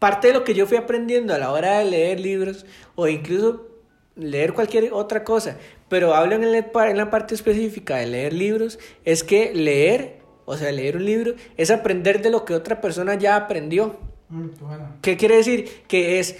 parte 0.00 0.28
de 0.28 0.34
lo 0.34 0.42
que 0.42 0.54
yo 0.54 0.66
fui 0.66 0.76
aprendiendo 0.76 1.32
a 1.32 1.38
la 1.38 1.52
hora 1.52 1.78
de 1.78 1.84
leer 1.84 2.18
libros 2.18 2.66
o 2.96 3.06
incluso 3.06 3.68
leer 4.16 4.52
cualquier 4.52 4.92
otra 4.92 5.24
cosa, 5.24 5.58
pero 5.94 6.12
hablo 6.12 6.34
en, 6.34 6.42
en 6.42 6.96
la 6.96 7.08
parte 7.08 7.36
específica 7.36 7.98
de 7.98 8.08
leer 8.08 8.32
libros, 8.32 8.80
es 9.04 9.22
que 9.22 9.54
leer, 9.54 10.16
o 10.44 10.56
sea, 10.56 10.72
leer 10.72 10.96
un 10.96 11.04
libro, 11.04 11.34
es 11.56 11.70
aprender 11.70 12.20
de 12.20 12.30
lo 12.30 12.44
que 12.44 12.52
otra 12.52 12.80
persona 12.80 13.14
ya 13.14 13.36
aprendió. 13.36 14.00
Mm, 14.28 14.46
bueno. 14.58 14.96
¿Qué 15.02 15.16
quiere 15.16 15.36
decir? 15.36 15.70
Que 15.86 16.18
es, 16.18 16.36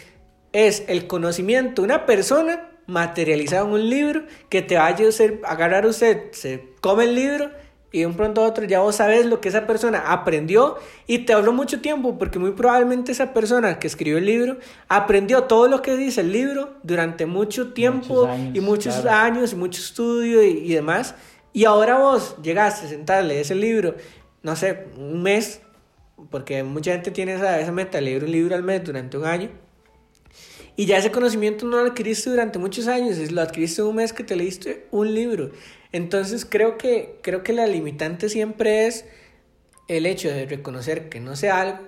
es 0.53 0.83
el 0.89 1.07
conocimiento 1.07 1.83
de 1.83 1.87
una 1.87 2.05
persona 2.05 2.69
materializado 2.89 3.69
en 3.69 3.75
un 3.75 3.89
libro 3.89 4.25
que 4.49 4.61
te 4.61 4.75
va 4.75 4.89
a 4.89 4.89
hacer 4.89 5.41
agarrar 5.45 5.87
usted, 5.87 6.33
se 6.33 6.71
come 6.81 7.05
el 7.05 7.15
libro 7.15 7.53
y 7.95 8.01
de 8.01 8.07
un 8.07 8.15
pronto 8.15 8.43
a 8.43 8.49
otro 8.49 8.65
ya 8.65 8.81
vos 8.81 8.97
sabes 8.97 9.25
lo 9.25 9.41
que 9.41 9.49
esa 9.49 9.69
persona 9.69 10.01
aprendió 10.13 10.77
y 11.07 11.19
te 11.19 11.33
habló 11.33 11.53
mucho 11.53 11.81
tiempo 11.81 12.19
porque 12.19 12.41
muy 12.41 12.51
probablemente 12.51 13.13
esa 13.13 13.33
persona 13.33 13.79
que 13.79 13.87
escribió 13.87 14.19
el 14.19 14.27
libro 14.27 14.57
aprendió 14.89 15.45
todo 15.45 15.69
lo 15.69 15.81
que 15.81 15.97
dice 15.97 16.23
el 16.23 16.33
libro 16.33 16.75
durante 16.83 17.25
mucho 17.25 17.73
tiempo 17.73 18.27
años, 18.27 18.57
y 18.57 18.61
muchos 18.61 18.97
claro. 18.97 19.17
años 19.17 19.53
y 19.53 19.57
mucho 19.57 19.81
estudio 19.81 20.43
y, 20.43 20.59
y, 20.59 20.75
demás 20.75 21.15
y 21.53 21.67
ahora 21.67 21.97
vos 21.97 22.35
llegaste 22.43 22.87
a 22.87 22.89
sentarle 22.89 23.41
ese 23.41 23.55
libro 23.55 23.95
no 24.43 24.57
sé 24.57 24.89
un 24.97 25.23
mes 25.23 25.61
porque 26.31 26.65
mucha 26.65 26.91
gente 26.91 27.13
tiene 27.13 27.35
esa, 27.35 27.61
esa 27.61 27.71
meta 27.71 28.01
leer 28.01 28.25
un 28.25 28.33
libro 28.33 28.57
al 28.57 28.65
mes 28.65 28.83
durante 28.83 29.17
un 29.17 29.25
año 29.25 29.51
y 30.77 30.87
ya 30.87 30.99
ese 30.99 31.13
conocimiento 31.13 31.65
no 31.67 31.79
lo 31.81 31.87
adquiriste 31.87 32.31
durante 32.31 32.59
muchos 32.59 32.89
años, 32.89 33.31
lo 33.31 33.41
adquiriste 33.41 33.81
en 33.81 33.87
un 33.87 33.95
mes 33.95 34.13
que 34.13 34.25
te 34.25 34.35
leíste 34.35 34.89
un 34.91 35.15
libro. 35.15 35.53
Entonces 35.95 36.45
creo 36.45 36.77
que, 36.77 37.21
creo 37.23 37.45
que 37.45 37.53
la 37.53 37.69
limitante 37.69 38.29
siempre 38.29 38.89
es 38.89 39.07
el 39.87 40.07
hecho 40.07 40.29
de 40.29 40.45
reconocer 40.45 41.09
que 41.09 41.21
no 41.21 41.37
sé 41.37 41.51
algo 41.51 41.79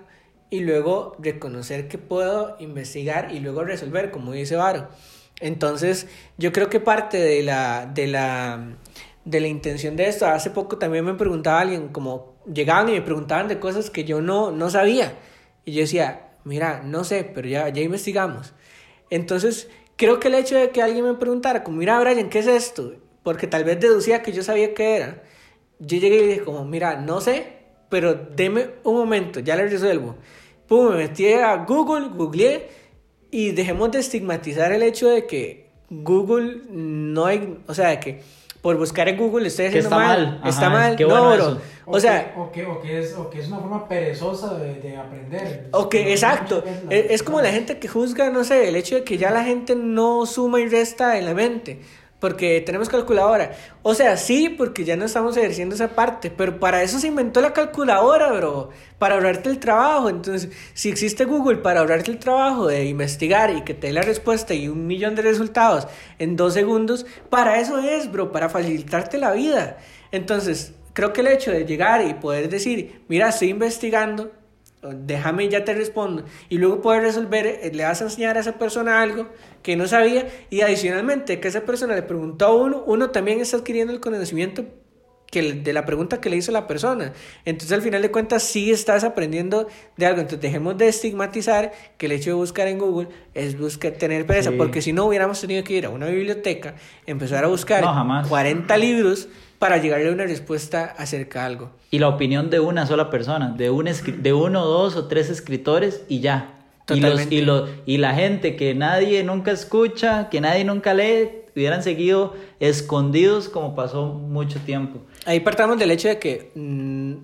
y 0.49 0.61
luego 0.61 1.17
reconocer 1.19 1.89
que 1.89 1.99
puedo 1.99 2.55
investigar 2.61 3.33
y 3.33 3.41
luego 3.41 3.65
resolver, 3.65 4.13
como 4.13 4.31
dice 4.31 4.55
Varo. 4.55 4.87
Entonces 5.41 6.07
yo 6.39 6.53
creo 6.53 6.71
que 6.71 6.79
parte 6.79 7.19
de 7.19 7.43
la, 7.43 7.87
de 7.93 8.07
la, 8.07 8.77
de 9.25 9.41
la 9.41 9.49
intención 9.49 9.97
de 9.97 10.07
esto, 10.07 10.27
hace 10.27 10.51
poco 10.51 10.79
también 10.79 11.05
me 11.05 11.15
preguntaba 11.15 11.59
alguien, 11.59 11.89
como 11.89 12.37
llegaban 12.47 12.89
y 12.89 12.93
me 12.93 13.03
preguntaban 13.03 13.49
de 13.49 13.59
cosas 13.59 13.91
que 13.91 14.05
yo 14.05 14.21
no, 14.21 14.53
no 14.53 14.71
sabía. 14.71 15.15
Y 15.65 15.73
yo 15.73 15.81
decía, 15.81 16.29
mira, 16.45 16.81
no 16.85 17.03
sé, 17.03 17.25
pero 17.25 17.49
ya, 17.49 17.71
ya 17.71 17.83
investigamos. 17.83 18.55
Entonces, 19.11 19.69
creo 19.97 20.21
que 20.21 20.29
el 20.29 20.35
hecho 20.37 20.57
de 20.57 20.71
que 20.71 20.81
alguien 20.81 21.05
me 21.05 21.15
preguntara, 21.15 21.65
como, 21.65 21.79
mira, 21.79 21.99
Brian, 21.99 22.29
¿qué 22.29 22.39
es 22.39 22.47
esto? 22.47 22.93
Porque 23.27 23.49
tal 23.49 23.65
vez 23.65 23.81
deducía 23.81 24.23
que 24.23 24.31
yo 24.31 24.45
sabía 24.45 24.73
qué 24.73 24.99
era. 24.99 25.25
Yo 25.81 25.99
llegué 25.99 26.17
y 26.23 26.27
dije, 26.29 26.41
como, 26.43 26.65
mira, 26.65 27.01
no 27.01 27.21
sé, 27.21 27.55
pero 27.89 28.15
deme 28.15 28.69
un 28.85 28.95
momento, 28.95 29.41
ya 29.41 29.57
le 29.57 29.67
resuelvo. 29.67 30.15
Pum, 30.69 30.91
me 30.91 30.99
metí 30.99 31.33
a 31.33 31.57
Google, 31.65 32.11
googleé 32.11 32.69
y 33.33 33.51
dejemos 33.51 33.91
de 33.91 33.99
estigmatizar 33.99 34.71
el 34.71 34.85
hecho 34.85 35.09
de 35.09 35.27
que 35.27 35.73
Google 35.91 36.61
no 36.71 37.27
hay, 37.27 37.59
o 37.67 37.75
sea, 37.75 37.89
de 37.89 37.99
que 37.99 38.23
por 38.63 38.77
buscar 38.77 39.09
en 39.09 39.17
Google 39.17 39.49
estoy 39.49 39.67
haciendo 39.67 39.89
está 39.89 39.97
mal, 39.97 40.27
mal. 40.27 40.39
Ajá, 40.39 40.49
está 40.49 40.71
mal, 40.71 40.95
qué 40.95 41.03
no, 41.03 41.09
bueno 41.09 41.27
bro. 41.27 41.37
eso. 41.37 41.61
O, 41.85 41.99
sea, 41.99 42.33
que, 42.33 42.41
o, 42.41 42.53
que, 42.53 42.65
o, 42.65 42.81
que 42.81 42.99
es, 43.01 43.15
o 43.15 43.29
que 43.29 43.41
es 43.41 43.49
una 43.49 43.59
forma 43.59 43.89
perezosa 43.89 44.55
de, 44.55 44.75
de 44.77 44.97
aprender. 44.97 45.69
Ok, 45.73 45.95
exacto. 45.97 46.63
La, 46.65 46.97
es, 46.97 47.11
es, 47.11 47.23
como 47.25 47.41
la 47.41 47.51
gente 47.51 47.81
que 47.81 47.89
juzga, 47.89 48.31
no 48.31 48.45
sé, 48.45 48.69
el 48.69 48.77
hecho 48.77 48.95
de 48.95 49.03
que 49.03 49.19
ya 49.19 49.33
la 49.33 49.43
gente 49.43 49.75
no 49.75 50.27
suma 50.27 50.61
y 50.61 50.69
resta 50.69 51.19
en 51.19 51.25
la 51.25 51.35
mente. 51.35 51.81
Porque 52.21 52.63
tenemos 52.65 52.89
calculadora. 52.89 53.53
O 53.83 53.95
sea, 53.95 54.17
sí, 54.17 54.49
porque 54.49 54.85
ya 54.85 54.97
no 54.97 55.05
estamos 55.05 55.37
ejerciendo 55.37 55.75
esa 55.75 55.89
parte, 55.89 56.31
pero 56.31 56.59
para 56.59 56.83
eso 56.83 56.99
se 56.99 57.09
inventó 57.09 57.41
la 57.41 57.53
calculadora, 57.53 58.33
bro, 58.33 58.71
para 58.99 59.15
ahorrarte 59.15 59.51
el 59.51 59.59
trabajo. 59.59 60.09
Entonces, 60.09 60.51
si 60.75 60.89
existe 60.89 61.25
Google 61.25 61.59
para 61.59 61.81
ahorrarte 61.81 62.11
el 62.11 62.19
trabajo 62.19 62.67
de 62.67 62.87
investigar 62.87 63.51
y 63.51 63.63
que 63.63 63.75
te 63.75 63.89
dé 63.89 63.93
la 63.93 64.03
respuesta 64.03 64.55
y 64.55 64.69
un 64.69 64.87
millón 64.87 65.15
de 65.15 65.23
resultados 65.23 65.87
en 66.19 66.37
dos 66.37 66.55
segundos, 66.55 67.07
para 67.29 67.61
eso 67.61 67.79
es, 67.79 68.11
bro, 68.11 68.33
para 68.33 68.49
facilitarte 68.49 69.19
la 69.19 69.33
vida. 69.33 69.79
Entonces, 70.11 70.75
creo 70.95 71.13
que 71.13 71.21
el 71.21 71.27
hecho 71.27 71.51
de 71.51 71.67
llegar 71.67 72.07
y 72.07 72.15
poder 72.15 72.49
decir, 72.49 73.03
mira, 73.09 73.29
estoy 73.29 73.51
investigando, 73.51 74.33
déjame 74.83 75.45
y 75.45 75.49
ya 75.49 75.65
te 75.65 75.75
respondo, 75.75 76.25
y 76.49 76.59
luego 76.59 76.81
poder 76.81 77.03
resolver, 77.03 77.47
eh, 77.47 77.71
le 77.73 77.85
vas 77.85 78.01
a 78.01 78.05
enseñar 78.05 78.37
a 78.37 78.41
esa 78.41 78.59
persona 78.59 79.03
algo 79.03 79.29
que 79.63 79.77
no 79.77 79.87
sabía, 79.87 80.29
y 80.51 80.61
adicionalmente 80.61 81.41
que 81.41 81.49
esa 81.49 81.63
persona 81.63 81.95
le 81.95 82.03
preguntó 82.03 82.47
a 82.47 82.55
uno, 82.55 82.85
uno 82.87 83.11
también 83.11 83.41
está 83.41 83.59
adquiriendo 83.59 83.93
el 83.93 84.01
conocimiento 84.01 84.65
que 85.31 85.55
de 85.55 85.73
la 85.73 85.85
pregunta 85.85 86.21
que 86.21 86.31
le 86.31 86.37
hizo 86.37 86.53
la 86.53 86.67
persona. 86.67 87.13
Entonces, 87.45 87.73
al 87.73 87.83
final 87.83 88.01
de 88.01 88.11
cuentas, 88.11 88.43
sí 88.43 88.71
estás 88.71 89.05
aprendiendo 89.05 89.67
de 89.97 90.07
algo. 90.07 90.21
Entonces, 90.21 90.41
dejemos 90.41 90.79
de 90.79 90.89
estigmatizar 90.89 91.73
que 91.99 92.07
el 92.07 92.13
hecho 92.13 92.31
de 92.31 92.35
buscar 92.35 92.69
en 92.69 92.79
Google 92.79 93.09
es 93.35 93.59
buscar 93.59 93.93
tener 93.93 94.25
pereza, 94.27 94.53
porque 94.57 94.83
si 94.83 94.93
no 94.93 95.05
hubiéramos 95.05 95.41
tenido 95.41 95.65
que 95.65 95.75
ir 95.75 95.87
a 95.87 95.91
una 95.91 96.07
biblioteca, 96.07 96.77
empezar 97.07 97.45
a 97.45 97.49
buscar 97.49 97.85
40 98.29 98.77
libros 98.77 99.29
para 99.67 99.79
llegarle 99.79 100.11
a 100.11 100.13
una 100.13 100.27
respuesta 100.27 100.95
acerca 100.97 101.41
de 101.41 101.47
algo. 101.47 101.71
Y 101.91 101.99
la 101.99 102.07
opinión 102.07 102.51
de 102.51 102.61
una 102.61 102.87
sola 102.87 103.11
persona, 103.11 103.53
de, 103.57 103.69
un 103.69 103.87
de 103.87 104.33
uno, 104.33 104.65
dos 104.65 104.95
o 104.95 105.09
tres 105.09 105.29
escritores 105.29 106.03
y 106.09 106.21
ya. 106.21 106.55
Y, 106.89 107.01
los, 107.01 107.33
y, 107.33 107.41
los, 107.41 107.69
y 107.85 107.99
la 107.99 108.15
gente 108.15 108.55
que 108.55 108.77
nadie 108.77 109.25
nunca 109.25 109.51
escucha, 109.51 110.29
que 110.29 110.41
nadie 110.41 110.65
nunca 110.65 110.95
lee, 110.95 111.31
hubieran 111.57 111.83
seguido 111.83 112.37
escondidos 112.61 113.49
como 113.49 113.75
pasó 113.75 114.07
mucho 114.07 114.61
tiempo. 114.61 115.01
Ahí 115.25 115.41
partamos 115.41 115.81
del 115.81 115.91
hecho 115.91 116.07
de 116.07 116.21
que 116.21 116.53
mm, 116.55 117.15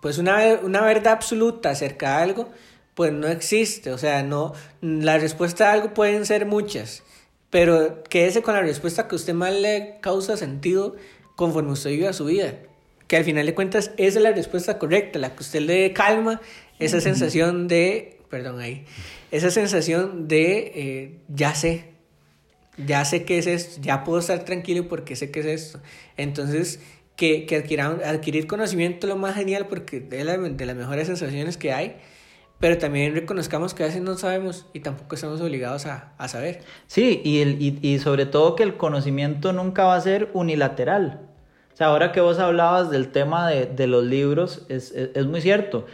pues 0.00 0.18
una, 0.18 0.58
una 0.60 0.80
verdad 0.80 1.12
absoluta 1.12 1.70
acerca 1.70 2.16
de 2.16 2.22
algo 2.24 2.48
pues 2.94 3.12
no 3.12 3.28
existe, 3.28 3.92
o 3.92 3.98
sea, 3.98 4.24
no 4.24 4.54
la 4.80 5.18
respuesta 5.18 5.70
a 5.70 5.72
algo 5.74 5.94
pueden 5.94 6.26
ser 6.26 6.46
muchas, 6.46 7.04
pero 7.48 8.02
quédese 8.02 8.42
con 8.42 8.54
la 8.54 8.62
respuesta 8.62 9.06
que 9.06 9.14
a 9.14 9.16
usted 9.16 9.34
más 9.34 9.54
le 9.54 9.98
causa 10.00 10.36
sentido 10.36 10.96
conforme 11.42 11.72
usted 11.72 11.90
vive 11.90 12.12
su 12.12 12.26
vida. 12.26 12.54
Que 13.08 13.16
al 13.16 13.24
final 13.24 13.44
de 13.44 13.52
cuentas 13.52 13.90
esa 13.96 14.18
es 14.18 14.22
la 14.22 14.30
respuesta 14.30 14.78
correcta, 14.78 15.18
la 15.18 15.34
que 15.34 15.42
usted 15.42 15.60
le 15.60 15.74
dé 15.74 15.92
calma, 15.92 16.40
esa 16.78 17.00
sensación 17.00 17.66
de, 17.66 18.20
perdón 18.30 18.60
ahí, 18.60 18.84
esa 19.32 19.50
sensación 19.50 20.28
de 20.28 20.72
eh, 20.74 21.18
ya 21.28 21.56
sé, 21.56 21.86
ya 22.86 23.04
sé 23.04 23.24
qué 23.24 23.38
es 23.38 23.48
esto, 23.48 23.80
ya 23.82 24.04
puedo 24.04 24.20
estar 24.20 24.44
tranquilo 24.44 24.86
porque 24.86 25.16
sé 25.16 25.32
qué 25.32 25.40
es 25.40 25.46
esto. 25.46 25.80
Entonces, 26.16 26.78
que, 27.16 27.44
que 27.44 27.56
adquirir 27.56 28.46
conocimiento 28.46 29.08
es 29.08 29.12
lo 29.12 29.18
más 29.18 29.34
genial 29.34 29.66
porque 29.66 29.96
es 29.96 30.56
de 30.56 30.66
las 30.66 30.76
mejores 30.76 31.08
sensaciones 31.08 31.56
que 31.56 31.72
hay 31.72 31.96
pero 32.62 32.78
también 32.78 33.12
reconozcamos 33.12 33.74
que 33.74 33.82
a 33.82 33.86
veces 33.86 34.02
no 34.02 34.16
sabemos 34.16 34.66
y 34.72 34.78
tampoco 34.78 35.16
estamos 35.16 35.40
obligados 35.40 35.84
a, 35.86 36.12
a 36.16 36.28
saber. 36.28 36.60
Sí, 36.86 37.20
y, 37.24 37.40
el, 37.40 37.60
y, 37.60 37.76
y, 37.82 37.98
sobre 37.98 38.24
todo 38.24 38.54
que 38.54 38.62
el 38.62 38.76
conocimiento 38.76 39.52
nunca 39.52 39.82
va 39.82 39.96
a 39.96 40.00
ser 40.00 40.30
unilateral. 40.32 41.31
Sea, 41.82 41.88
ahora 41.88 42.12
que 42.12 42.20
vos 42.20 42.38
hablabas 42.38 42.90
del 42.90 43.08
tema 43.08 43.48
de, 43.48 43.66
de 43.66 43.88
los 43.88 44.04
libros, 44.04 44.64
es, 44.68 44.92
es, 44.92 45.10
es, 45.14 45.26
muy 45.26 45.40
cierto. 45.40 45.84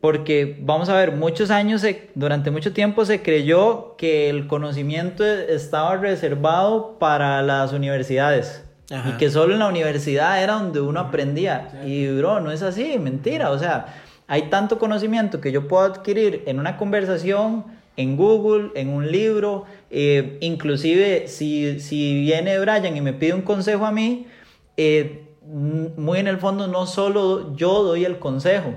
Porque, 0.00 0.58
vamos 0.60 0.88
a 0.88 0.96
ver, 0.96 1.12
muchos 1.12 1.52
años, 1.52 1.82
se, 1.82 2.10
durante 2.16 2.50
mucho 2.50 2.72
tiempo 2.72 3.04
se 3.04 3.22
creyó 3.22 3.94
que 3.96 4.28
el 4.28 4.48
conocimiento 4.48 5.24
estaba 5.24 5.96
reservado 5.98 6.98
para 6.98 7.42
las 7.42 7.72
universidades. 7.72 8.64
Ajá. 8.90 9.10
Y 9.10 9.12
que 9.12 9.30
solo 9.30 9.52
en 9.52 9.60
la 9.60 9.68
universidad 9.68 10.42
era 10.42 10.54
donde 10.54 10.80
uno 10.80 10.98
aprendía. 10.98 11.68
Y, 11.86 12.08
bro, 12.08 12.40
no 12.40 12.50
es 12.50 12.62
así, 12.62 12.98
mentira. 12.98 13.50
O 13.50 13.58
sea, 13.58 13.86
hay 14.26 14.50
tanto 14.50 14.80
conocimiento 14.80 15.40
que 15.40 15.52
yo 15.52 15.68
puedo 15.68 15.84
adquirir 15.84 16.42
en 16.46 16.58
una 16.58 16.76
conversación, 16.76 17.64
en 17.96 18.16
Google, 18.16 18.72
en 18.74 18.88
un 18.88 19.12
libro, 19.12 19.64
eh, 19.90 20.38
inclusive 20.40 21.28
si, 21.28 21.78
si, 21.78 22.20
viene 22.20 22.58
Brian 22.58 22.96
y 22.96 23.00
me 23.00 23.12
pide 23.12 23.34
un 23.34 23.42
consejo 23.42 23.86
a 23.86 23.92
mí, 23.92 24.26
eh, 24.76 25.28
muy 25.44 26.18
en 26.18 26.28
el 26.28 26.38
fondo 26.38 26.66
no 26.66 26.86
solo 26.86 27.54
yo 27.54 27.82
doy 27.82 28.04
el 28.04 28.18
consejo. 28.18 28.74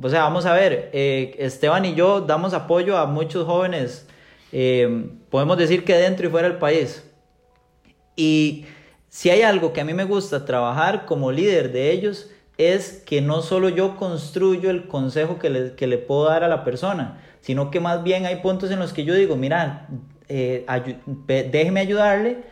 O 0.00 0.08
sea, 0.08 0.22
vamos 0.22 0.44
a 0.46 0.52
ver, 0.52 0.90
eh, 0.92 1.36
Esteban 1.38 1.84
y 1.84 1.94
yo 1.94 2.20
damos 2.20 2.52
apoyo 2.52 2.96
a 2.96 3.06
muchos 3.06 3.46
jóvenes, 3.46 4.08
eh, 4.50 5.06
podemos 5.30 5.56
decir 5.56 5.84
que 5.84 5.94
dentro 5.94 6.26
y 6.26 6.30
fuera 6.30 6.48
del 6.48 6.58
país. 6.58 7.08
Y 8.16 8.66
si 9.08 9.30
hay 9.30 9.42
algo 9.42 9.72
que 9.72 9.80
a 9.80 9.84
mí 9.84 9.94
me 9.94 10.04
gusta 10.04 10.44
trabajar 10.44 11.06
como 11.06 11.30
líder 11.30 11.70
de 11.72 11.92
ellos, 11.92 12.30
es 12.58 13.02
que 13.06 13.20
no 13.20 13.42
solo 13.42 13.68
yo 13.68 13.96
construyo 13.96 14.70
el 14.70 14.88
consejo 14.88 15.38
que 15.38 15.50
le, 15.50 15.74
que 15.74 15.86
le 15.86 15.98
puedo 15.98 16.24
dar 16.24 16.44
a 16.44 16.48
la 16.48 16.64
persona, 16.64 17.20
sino 17.40 17.70
que 17.70 17.80
más 17.80 18.02
bien 18.02 18.26
hay 18.26 18.36
puntos 18.36 18.70
en 18.70 18.78
los 18.78 18.92
que 18.92 19.04
yo 19.04 19.14
digo, 19.14 19.36
mira, 19.36 19.88
eh, 20.28 20.64
déjeme 21.26 21.80
ayudarle, 21.80 22.44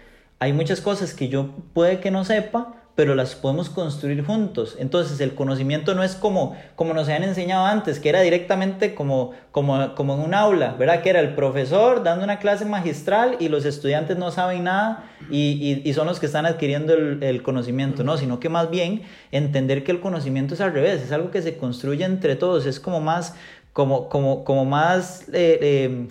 hay 0.43 0.53
muchas 0.53 0.81
cosas 0.81 1.15
que 1.15 1.29
yo 1.29 1.51
puede 1.73 2.01
que 2.01 2.11
no 2.11 2.25
sepa, 2.25 2.75
pero 2.97 3.15
las 3.15 3.37
podemos 3.37 3.71
construir 3.71 4.25
juntos. 4.25 4.75
Entonces 4.77 5.21
el 5.21 5.37
conocimiento 5.37 5.95
no 5.95 6.03
es 6.03 6.17
como, 6.17 6.57
como 6.75 6.95
nos 6.95 7.07
habían 7.07 7.23
enseñado 7.23 7.65
antes, 7.65 8.01
que 8.01 8.09
era 8.09 8.23
directamente 8.23 8.93
como, 8.93 9.31
como, 9.53 9.95
como 9.95 10.15
en 10.15 10.21
un 10.21 10.35
aula, 10.35 10.75
¿verdad? 10.77 11.01
Que 11.01 11.11
era 11.11 11.21
el 11.21 11.37
profesor 11.37 12.03
dando 12.03 12.25
una 12.25 12.41
clase 12.41 12.65
magistral 12.65 13.37
y 13.39 13.51
los 13.51 13.65
estudiantes 13.65 14.19
no 14.19 14.33
saben 14.33 14.65
nada 14.65 15.05
y, 15.31 15.81
y, 15.89 15.95
son 15.95 16.09
los 16.09 16.19
que 16.19 16.27
están 16.27 16.45
adquiriendo 16.45 16.93
el, 16.93 17.23
el, 17.23 17.45
conocimiento, 17.45 18.03
¿no? 18.03 18.17
Sino 18.17 18.41
que 18.41 18.49
más 18.49 18.69
bien 18.69 19.03
entender 19.31 19.85
que 19.85 19.93
el 19.93 20.01
conocimiento 20.01 20.55
es 20.55 20.61
al 20.61 20.73
revés, 20.73 21.03
es 21.03 21.13
algo 21.13 21.31
que 21.31 21.41
se 21.41 21.57
construye 21.57 22.05
entre 22.05 22.35
todos, 22.35 22.67
es 22.67 22.81
como 22.81 23.01
más, 23.01 23.37
como, 23.73 24.09
como, 24.09 24.43
como 24.43 24.65
más... 24.65 25.29
Eh, 25.33 25.59
eh, 25.63 26.09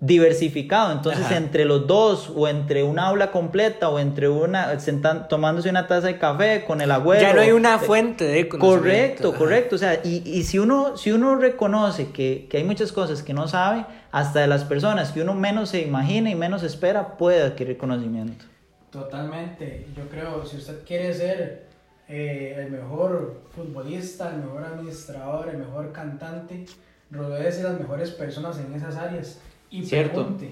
diversificado. 0.00 0.92
Entonces, 0.92 1.26
Ajá. 1.26 1.36
entre 1.36 1.64
los 1.64 1.86
dos, 1.86 2.32
o 2.34 2.48
entre 2.48 2.82
una 2.82 3.06
aula 3.06 3.30
completa, 3.30 3.88
o 3.88 3.98
entre 3.98 4.28
una, 4.28 4.78
sentan, 4.80 5.28
tomándose 5.28 5.68
una 5.68 5.86
taza 5.86 6.06
de 6.06 6.18
café 6.18 6.64
con 6.64 6.80
el 6.80 6.90
abuelo. 6.90 7.22
Ya 7.22 7.34
no 7.34 7.40
hay 7.40 7.52
una 7.52 7.78
fuente 7.78 8.24
de 8.24 8.48
conocimiento. 8.48 8.82
Correcto, 8.82 9.28
Ajá. 9.30 9.38
correcto. 9.38 9.76
O 9.76 9.78
sea, 9.78 10.00
y, 10.04 10.22
y, 10.24 10.42
si, 10.44 10.58
uno, 10.58 10.96
si 10.96 11.12
uno 11.12 11.36
reconoce 11.36 12.10
que, 12.10 12.46
que, 12.50 12.58
hay 12.58 12.64
muchas 12.64 12.92
cosas 12.92 13.22
que 13.22 13.34
no 13.34 13.48
sabe, 13.48 13.84
hasta 14.12 14.40
de 14.40 14.46
las 14.46 14.64
personas 14.64 15.12
que 15.12 15.22
uno 15.22 15.34
menos 15.34 15.70
se 15.70 15.80
imagina 15.82 16.30
y 16.30 16.34
menos 16.34 16.62
espera, 16.62 17.16
puede 17.16 17.42
adquirir 17.42 17.76
conocimiento. 17.76 18.44
Totalmente. 18.90 19.86
Yo 19.96 20.08
creo, 20.08 20.44
si 20.44 20.56
usted 20.56 20.84
quiere 20.84 21.14
ser 21.14 21.66
eh, 22.08 22.56
el 22.58 22.72
mejor 22.72 23.42
futbolista, 23.54 24.30
el 24.34 24.42
mejor 24.42 24.64
administrador, 24.64 25.48
el 25.48 25.58
mejor 25.58 25.92
cantante, 25.92 26.66
rodeese 27.10 27.58
de 27.58 27.70
las 27.70 27.80
mejores 27.80 28.10
personas 28.10 28.58
en 28.58 28.74
esas 28.74 28.96
áreas 28.96 29.40
y 29.70 29.84
Cierto. 29.84 30.22
pregunte. 30.22 30.48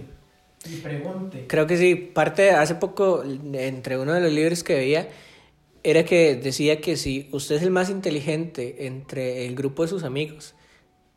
Y 0.68 0.76
pregunte. 0.76 1.44
Creo 1.46 1.66
que 1.66 1.76
sí. 1.76 1.94
Parte, 1.94 2.50
hace 2.50 2.74
poco, 2.74 3.22
entre 3.24 3.98
uno 3.98 4.12
de 4.12 4.20
los 4.20 4.32
libros 4.32 4.64
que 4.64 4.74
veía, 4.74 5.08
era 5.82 6.04
que 6.04 6.36
decía 6.36 6.80
que 6.80 6.96
si 6.96 7.28
usted 7.32 7.56
es 7.56 7.62
el 7.62 7.70
más 7.70 7.90
inteligente 7.90 8.86
entre 8.86 9.46
el 9.46 9.54
grupo 9.54 9.82
de 9.82 9.88
sus 9.88 10.04
amigos, 10.04 10.54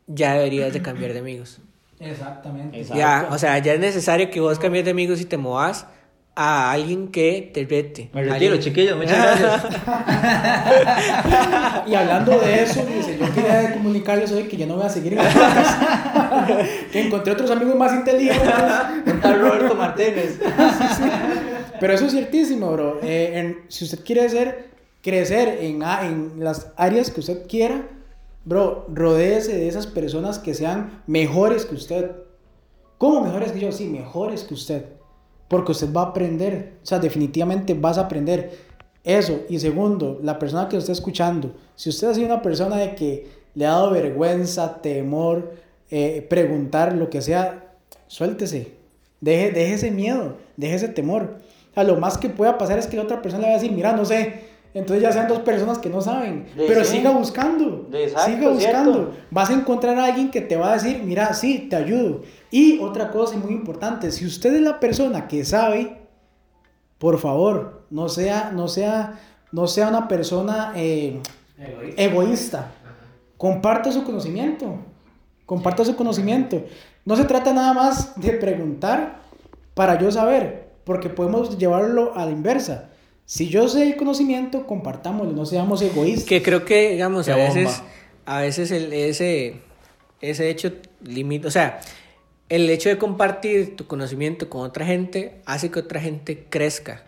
ya 0.06 0.34
deberías 0.34 0.72
de 0.72 0.82
cambiar 0.82 1.12
de 1.12 1.18
amigos. 1.18 1.60
Exactamente. 2.00 2.78
Exacto. 2.78 2.98
Ya, 2.98 3.28
o 3.30 3.38
sea, 3.38 3.58
ya 3.58 3.74
es 3.74 3.80
necesario 3.80 4.30
que 4.30 4.40
vos 4.40 4.58
cambies 4.58 4.84
de 4.84 4.90
amigos 4.90 5.20
y 5.20 5.24
te 5.24 5.36
movas 5.36 5.86
a 6.34 6.72
alguien 6.72 7.08
que 7.08 7.50
te 7.52 7.66
rete. 7.66 8.08
Me 8.14 8.24
retiro, 8.24 8.56
chiquillos, 8.56 8.96
muchas 8.96 9.38
gracias. 9.40 9.74
y 11.86 11.94
hablando 11.94 12.38
de 12.38 12.62
eso, 12.62 12.86
dice, 12.86 13.18
yo 13.18 13.30
quería 13.34 13.74
comunicarles 13.74 14.32
hoy 14.32 14.44
que 14.44 14.56
ya 14.56 14.66
no 14.66 14.76
voy 14.76 14.86
a 14.86 14.88
seguir 14.88 15.12
en 15.12 15.18
las 15.18 15.34
podcast. 15.34 15.82
que 16.90 17.02
encontré 17.02 17.34
otros 17.34 17.50
amigos 17.50 17.76
más 17.76 17.92
inteligentes. 17.92 18.48
A 18.48 19.32
Roberto 19.34 19.74
Martínez. 19.74 20.38
sí, 20.40 20.84
sí. 20.96 21.02
Pero 21.78 21.92
eso 21.92 22.06
es 22.06 22.12
ciertísimo, 22.12 22.72
bro. 22.72 23.00
Eh, 23.02 23.32
en, 23.34 23.58
si 23.68 23.84
usted 23.84 24.02
quiere 24.02 24.26
ser, 24.30 24.70
crecer 25.02 25.58
en, 25.60 25.82
en 25.82 26.32
las 26.38 26.72
áreas 26.76 27.10
que 27.10 27.20
usted 27.20 27.46
quiera, 27.46 27.82
bro, 28.44 28.86
rodéese 28.88 29.54
de 29.54 29.68
esas 29.68 29.86
personas 29.86 30.38
que 30.38 30.54
sean 30.54 31.02
mejores 31.06 31.66
que 31.66 31.74
usted. 31.74 32.12
¿Cómo 32.96 33.20
mejores 33.20 33.52
que 33.52 33.60
yo? 33.60 33.70
Sí, 33.72 33.86
mejores 33.86 34.44
que 34.44 34.54
usted 34.54 35.01
porque 35.52 35.72
usted 35.72 35.92
va 35.92 36.00
a 36.00 36.06
aprender, 36.06 36.78
o 36.82 36.86
sea, 36.86 36.98
definitivamente 36.98 37.74
vas 37.74 37.98
a 37.98 38.06
aprender 38.06 38.52
eso. 39.04 39.42
Y 39.50 39.58
segundo, 39.58 40.18
la 40.22 40.38
persona 40.38 40.66
que 40.66 40.78
está 40.78 40.92
escuchando, 40.92 41.52
si 41.76 41.90
usted 41.90 42.08
ha 42.08 42.14
sido 42.14 42.24
una 42.24 42.40
persona 42.40 42.76
de 42.76 42.94
que 42.94 43.28
le 43.54 43.66
ha 43.66 43.72
dado 43.72 43.90
vergüenza, 43.90 44.80
temor, 44.80 45.52
eh, 45.90 46.26
preguntar 46.30 46.94
lo 46.94 47.10
que 47.10 47.20
sea, 47.20 47.74
suéltese, 48.06 48.72
deje, 49.20 49.50
deje 49.50 49.74
ese 49.74 49.90
miedo, 49.90 50.38
deje 50.56 50.76
ese 50.76 50.88
temor. 50.88 51.36
O 51.70 51.74
sea, 51.74 51.84
lo 51.84 51.98
más 51.98 52.16
que 52.16 52.30
pueda 52.30 52.56
pasar 52.56 52.78
es 52.78 52.86
que 52.86 52.96
la 52.96 53.02
otra 53.02 53.20
persona 53.20 53.42
le 53.42 53.48
va 53.48 53.58
a 53.58 53.60
decir, 53.60 53.72
mira, 53.72 53.92
no 53.92 54.06
sé, 54.06 54.51
entonces 54.74 55.02
ya 55.02 55.12
sean 55.12 55.28
dos 55.28 55.40
personas 55.40 55.78
que 55.78 55.88
no 55.90 56.00
saben, 56.00 56.46
De 56.56 56.66
pero 56.66 56.84
sí. 56.84 56.96
siga 56.98 57.10
buscando, 57.10 57.88
Exacto, 57.92 58.30
siga 58.30 58.48
buscando. 58.50 58.92
cierto. 58.94 59.12
Vas 59.30 59.50
a 59.50 59.54
encontrar 59.54 59.98
a 59.98 60.06
alguien 60.06 60.30
que 60.30 60.40
te 60.40 60.56
va 60.56 60.70
a 60.70 60.74
decir, 60.74 61.02
mira, 61.04 61.34
sí, 61.34 61.66
te 61.68 61.76
ayudo. 61.76 62.22
Y 62.50 62.78
otra 62.80 63.10
cosa 63.10 63.36
muy 63.36 63.52
importante, 63.52 64.10
si 64.10 64.24
usted 64.26 64.54
es 64.54 64.62
la 64.62 64.80
persona 64.80 65.28
que 65.28 65.44
sabe, 65.44 65.98
por 66.98 67.18
favor, 67.18 67.82
no 67.90 68.08
sea, 68.08 68.50
no 68.54 68.68
sea, 68.68 69.18
no 69.50 69.66
sea 69.66 69.88
una 69.88 70.08
persona 70.08 70.72
eh, 70.76 71.20
egoísta. 71.96 72.70
Comparte 73.36 73.90
su 73.92 74.04
conocimiento. 74.04 74.76
Comparte 75.46 75.84
su 75.84 75.96
conocimiento. 75.96 76.62
No 77.04 77.16
se 77.16 77.24
trata 77.24 77.52
nada 77.52 77.72
más 77.74 78.18
de 78.20 78.30
preguntar 78.32 79.20
para 79.74 79.98
yo 79.98 80.10
saber, 80.12 80.70
porque 80.84 81.08
podemos 81.08 81.58
llevarlo 81.58 82.12
a 82.16 82.24
la 82.24 82.30
inversa. 82.30 82.90
Si 83.24 83.48
yo 83.48 83.68
sé 83.68 83.84
el 83.84 83.96
conocimiento, 83.96 84.66
compartámoslo, 84.66 85.32
no 85.32 85.46
seamos 85.46 85.80
egoístas. 85.82 86.24
Que 86.24 86.42
creo 86.42 86.64
que, 86.64 86.90
digamos, 86.90 87.28
a 87.28 87.36
veces, 87.36 87.82
a 88.26 88.40
veces 88.40 88.70
el, 88.70 88.92
ese, 88.92 89.60
ese 90.20 90.50
hecho 90.50 90.72
limita, 91.02 91.48
o 91.48 91.50
sea, 91.50 91.80
el 92.48 92.68
hecho 92.68 92.88
de 92.88 92.98
compartir 92.98 93.76
tu 93.76 93.86
conocimiento 93.86 94.50
con 94.50 94.62
otra 94.62 94.84
gente 94.84 95.40
hace 95.46 95.70
que 95.70 95.78
otra 95.80 96.00
gente 96.00 96.46
crezca. 96.50 97.04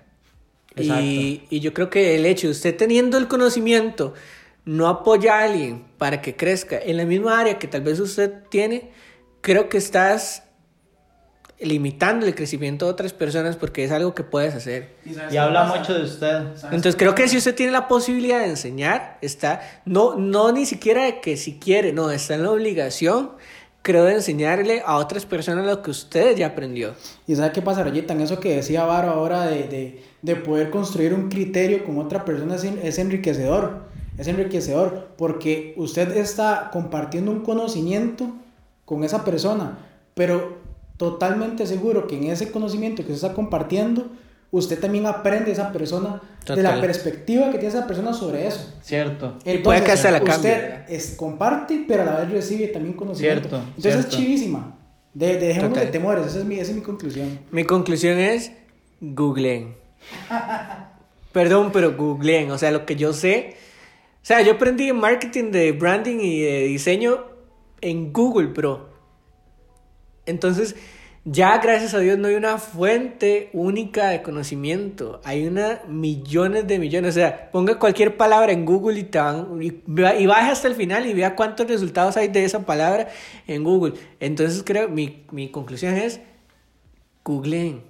Y, 0.77 1.43
y, 1.51 1.61
yo 1.61 1.73
creo 1.73 1.89
que 1.89 2.17
el 2.17 2.27
hecho 2.27 2.49
de 2.49 2.53
usted 2.53 2.77
teniendo 2.77 3.17
el 3.17 3.29
conocimiento 3.29 4.15
no 4.65 4.89
apoya 4.89 5.39
a 5.39 5.45
alguien 5.45 5.85
para 5.99 6.21
que 6.21 6.35
crezca 6.35 6.79
en 6.79 6.97
la 6.97 7.05
misma 7.05 7.39
área 7.39 7.61
que 7.61 7.69
tal 7.69 7.83
vez 7.83 8.01
usted 8.01 8.33
tiene, 8.49 8.91
creo 9.41 9.69
que 9.69 9.79
estás 9.79 10.43
limitando 11.61 12.27
el 12.27 12.35
crecimiento 12.35 12.87
de 12.87 12.93
otras 12.93 13.13
personas 13.13 13.57
porque 13.57 13.85
es 13.85 13.93
algo 13.93 14.15
que 14.15 14.25
puedes 14.25 14.55
hacer. 14.55 14.95
Y, 15.05 15.37
habla 15.37 15.65
mucho 15.65 15.95
de 15.95 16.05
usted. 16.05 16.43
Entonces 16.65 16.97
creo 16.97 17.15
que 17.15 17.29
si 17.29 17.37
usted 17.37 17.55
tiene 17.55 17.73
la 17.73 17.89
posibilidad 17.89 18.41
de 18.41 18.49
enseñar, 18.49 19.19
está, 19.23 19.61
no, 19.85 20.17
no 20.17 20.53
ni 20.53 20.67
siquiera 20.67 21.05
de 21.05 21.21
que 21.21 21.37
si 21.37 21.59
quiere, 21.59 21.93
no, 21.93 22.11
está 22.11 22.35
en 22.35 22.43
la 22.43 22.51
obligación, 22.51 23.31
creo, 23.83 24.05
de 24.05 24.15
enseñarle 24.15 24.83
a 24.85 24.97
otras 24.97 25.27
personas 25.27 25.67
lo 25.67 25.83
que 25.83 25.91
usted 25.91 26.37
ya 26.37 26.49
aprendió. 26.49 26.95
¿Y 27.27 27.37
sabe 27.37 27.53
qué 27.53 27.63
pasa, 27.63 27.85
Rayita? 27.85 28.15
En 28.15 28.23
eso 28.23 28.41
que 28.41 28.57
decía 28.57 28.85
Varo 28.85 29.11
ahora 29.11 29.47
de, 29.47 29.65
de, 29.65 30.03
de, 30.23 30.37
poder 30.37 30.71
construir 30.71 31.15
un 31.15 31.29
criterio 31.29 31.85
con 31.85 31.99
otra 31.99 32.25
persona 32.25 32.57
es, 32.57 32.65
es 32.65 32.99
enriquecedor. 32.99 33.85
Es 34.19 34.27
enriquecedor 34.29 35.09
porque 35.17 35.75
usted 35.77 36.17
está 36.17 36.71
compartiendo 36.73 37.31
un 37.31 37.41
conocimiento 37.41 38.33
con 38.85 39.03
esa 39.03 39.25
persona, 39.25 39.79
pero 40.15 40.64
totalmente 40.97 41.67
seguro 41.67 42.07
que 42.07 42.17
en 42.17 42.25
ese 42.25 42.51
conocimiento 42.51 43.03
que 43.03 43.09
se 43.09 43.15
está 43.15 43.33
compartiendo, 43.35 44.11
usted 44.51 44.79
también 44.79 45.07
aprende 45.07 45.51
esa 45.51 45.73
persona 45.73 46.23
de 46.47 46.63
la 46.63 46.81
perspectiva 46.81 47.47
que 47.47 47.59
tiene 47.59 47.75
esa 47.75 47.87
persona 47.87 48.13
sobre 48.13 48.47
eso. 48.47 48.73
Cierto. 48.83 49.39
Entonces, 49.45 49.61
puede 49.63 49.83
que 49.83 50.11
la 50.11 50.23
usted 50.23 50.89
es, 50.89 51.15
comparte, 51.17 51.85
pero 51.89 52.03
a 52.03 52.07
la 52.07 52.21
vez 52.21 52.31
recibe 52.31 52.69
también 52.69 52.95
conocimiento. 52.95 53.49
Cierto, 53.49 53.67
Entonces 53.77 53.97
es 53.97 54.09
chivísima. 54.09 54.79
De, 55.13 55.39
de 55.39 55.47
dejemos 55.47 55.79
de 55.79 55.87
temores, 55.87 56.27
esa 56.27 56.41
es, 56.41 56.45
mi, 56.45 56.57
esa 56.57 56.71
es 56.71 56.77
mi 56.77 56.83
conclusión. 56.83 57.39
Mi 57.51 57.65
conclusión 57.65 58.19
es 58.19 58.53
googleen. 59.01 59.75
Perdón, 61.33 61.71
pero 61.73 61.97
googleen. 61.97 62.51
O 62.51 62.59
sea, 62.59 62.71
lo 62.71 62.87
que 62.87 62.97
yo 62.97 63.13
sé. 63.13 63.57
O 64.23 64.27
sea, 64.27 64.41
yo 64.41 64.53
aprendí 64.53 64.93
marketing 64.93 65.51
de 65.51 65.73
branding 65.73 66.19
y 66.21 66.41
de 66.41 66.63
diseño 66.65 67.25
en 67.81 68.13
Google, 68.13 68.49
pero 68.55 68.94
entonces, 70.27 70.77
ya 71.27 71.57
gracias 71.59 71.95
a 71.95 72.01
Dios 72.01 72.19
no 72.19 72.29
hay 72.29 72.35
una 72.35 72.59
fuente 72.59 73.49
única 73.55 74.11
de 74.11 74.21
conocimiento, 74.21 75.23
hay 75.25 75.47
una 75.47 75.81
millones 75.89 76.67
de 76.67 76.79
millones, 76.79 77.15
o 77.17 77.19
sea, 77.19 77.51
ponga 77.51 77.79
cualquier 77.79 78.19
palabra 78.19 78.53
en 78.53 78.67
Google 78.67 79.01
y, 79.01 79.05
te 79.05 79.19
van, 79.19 79.63
y, 79.63 79.69
y 79.69 80.27
baje 80.27 80.51
hasta 80.51 80.69
el 80.69 80.75
final 80.75 81.07
y 81.07 81.15
vea 81.15 81.35
cuántos 81.35 81.67
resultados 81.67 82.19
hay 82.19 82.29
de 82.29 82.45
esa 82.45 82.67
palabra 82.67 83.09
en 83.47 83.65
Google. 83.65 83.95
Entonces 84.21 84.63
creo, 84.65 84.91
mi, 84.91 85.25
mi 85.31 85.51
conclusión 85.51 85.95
es, 85.95 86.21
googleen, 87.25 87.83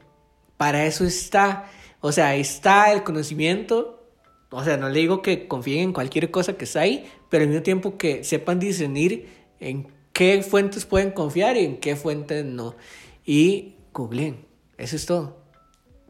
para 0.57 0.87
eso 0.87 1.05
está, 1.05 1.65
o 2.01 2.13
sea, 2.13 2.37
está 2.37 2.93
el 2.93 3.03
conocimiento, 3.03 4.01
o 4.51 4.63
sea, 4.63 4.77
no 4.77 4.89
le 4.89 5.01
digo 5.01 5.23
que 5.23 5.49
confíen 5.49 5.81
en 5.81 5.93
cualquier 5.93 6.31
cosa 6.31 6.57
que 6.57 6.67
está 6.67 6.83
ahí, 6.83 7.05
pero 7.31 7.43
al 7.43 7.49
mismo 7.49 7.65
tiempo 7.65 7.99
que 7.99 8.23
sepan 8.23 8.61
discernir 8.61 9.29
en 9.59 9.89
qué 10.15 10.43
fuentes 10.43 10.87
pueden 10.87 11.11
confiar 11.11 11.59
y 11.59 11.67
en 11.67 11.77
qué 11.77 11.97
fuentes 11.97 12.47
no. 12.47 12.75
Y 13.27 13.75
googleen. 13.93 14.47
Eso 14.79 14.97
es 14.97 15.05
todo. 15.05 15.45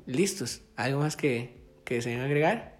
Listos. 0.06 0.60
¿Algo 0.76 1.00
más 1.00 1.16
que, 1.16 1.56
que 1.84 1.96
deseen 1.96 2.20
agregar? 2.20 2.74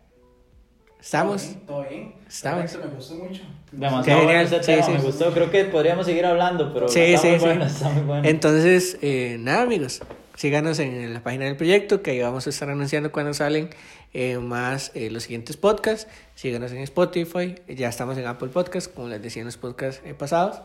¿Estamos? 1.00 1.56
Todo 1.66 1.84
bien. 1.88 2.14
¿Estamos? 2.28 2.78
me 2.78 2.87
gustó 2.87 3.14
mucho. 3.16 3.42
Demasiado 3.72 4.20
genial. 4.20 4.48
Bueno 4.48 4.62
sí, 4.62 4.72
sí. 4.82 4.90
me 4.90 4.98
gustó. 4.98 5.32
Creo 5.32 5.50
que 5.50 5.64
podríamos 5.64 6.06
seguir 6.06 6.24
hablando, 6.24 6.72
pero 6.72 6.88
sí, 6.88 7.00
está, 7.00 7.28
muy 7.28 7.38
bueno, 7.38 7.64
está 7.66 7.88
muy 7.90 8.02
bueno. 8.04 8.28
Entonces, 8.28 8.98
eh, 9.02 9.37
nada, 9.38 9.62
amigos. 9.62 10.00
Síganos 10.37 10.78
en 10.78 11.12
la 11.12 11.22
página 11.22 11.44
del 11.44 11.56
proyecto, 11.56 12.02
que 12.02 12.12
ahí 12.12 12.20
vamos 12.20 12.46
a 12.46 12.50
estar 12.50 12.68
anunciando 12.70 13.12
cuando 13.12 13.34
salen 13.34 13.70
eh, 14.14 14.38
más 14.38 14.92
eh, 14.94 15.10
los 15.10 15.24
siguientes 15.24 15.56
podcasts. 15.56 16.10
Síganos 16.34 16.72
en 16.72 16.78
Spotify. 16.78 17.54
Ya 17.68 17.88
estamos 17.88 18.16
en 18.16 18.26
Apple 18.26 18.48
Podcasts, 18.48 18.88
como 18.88 19.08
les 19.08 19.22
decía 19.22 19.42
en 19.42 19.46
los 19.46 19.58
podcasts 19.58 20.02
pasados. 20.18 20.62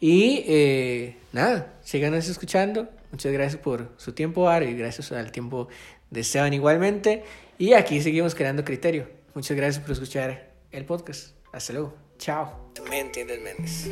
Y 0.00 0.44
eh, 0.46 1.16
nada, 1.32 1.74
síganos 1.82 2.28
escuchando. 2.28 2.88
Muchas 3.12 3.32
gracias 3.32 3.60
por 3.60 3.92
su 3.96 4.12
tiempo, 4.12 4.48
Aro, 4.48 4.64
y 4.64 4.74
gracias 4.74 5.12
al 5.12 5.30
tiempo 5.30 5.68
de 6.10 6.20
Esteban 6.20 6.52
igualmente. 6.54 7.24
Y 7.58 7.74
aquí 7.74 8.00
seguimos 8.00 8.34
creando 8.34 8.64
criterio. 8.64 9.08
Muchas 9.34 9.56
gracias 9.56 9.82
por 9.82 9.92
escuchar 9.92 10.50
el 10.72 10.84
podcast. 10.84 11.34
Hasta 11.52 11.72
luego. 11.74 11.94
Chao. 12.18 12.72
Me 12.88 13.00
entiendes, 13.00 13.40
Méndez. 13.40 13.90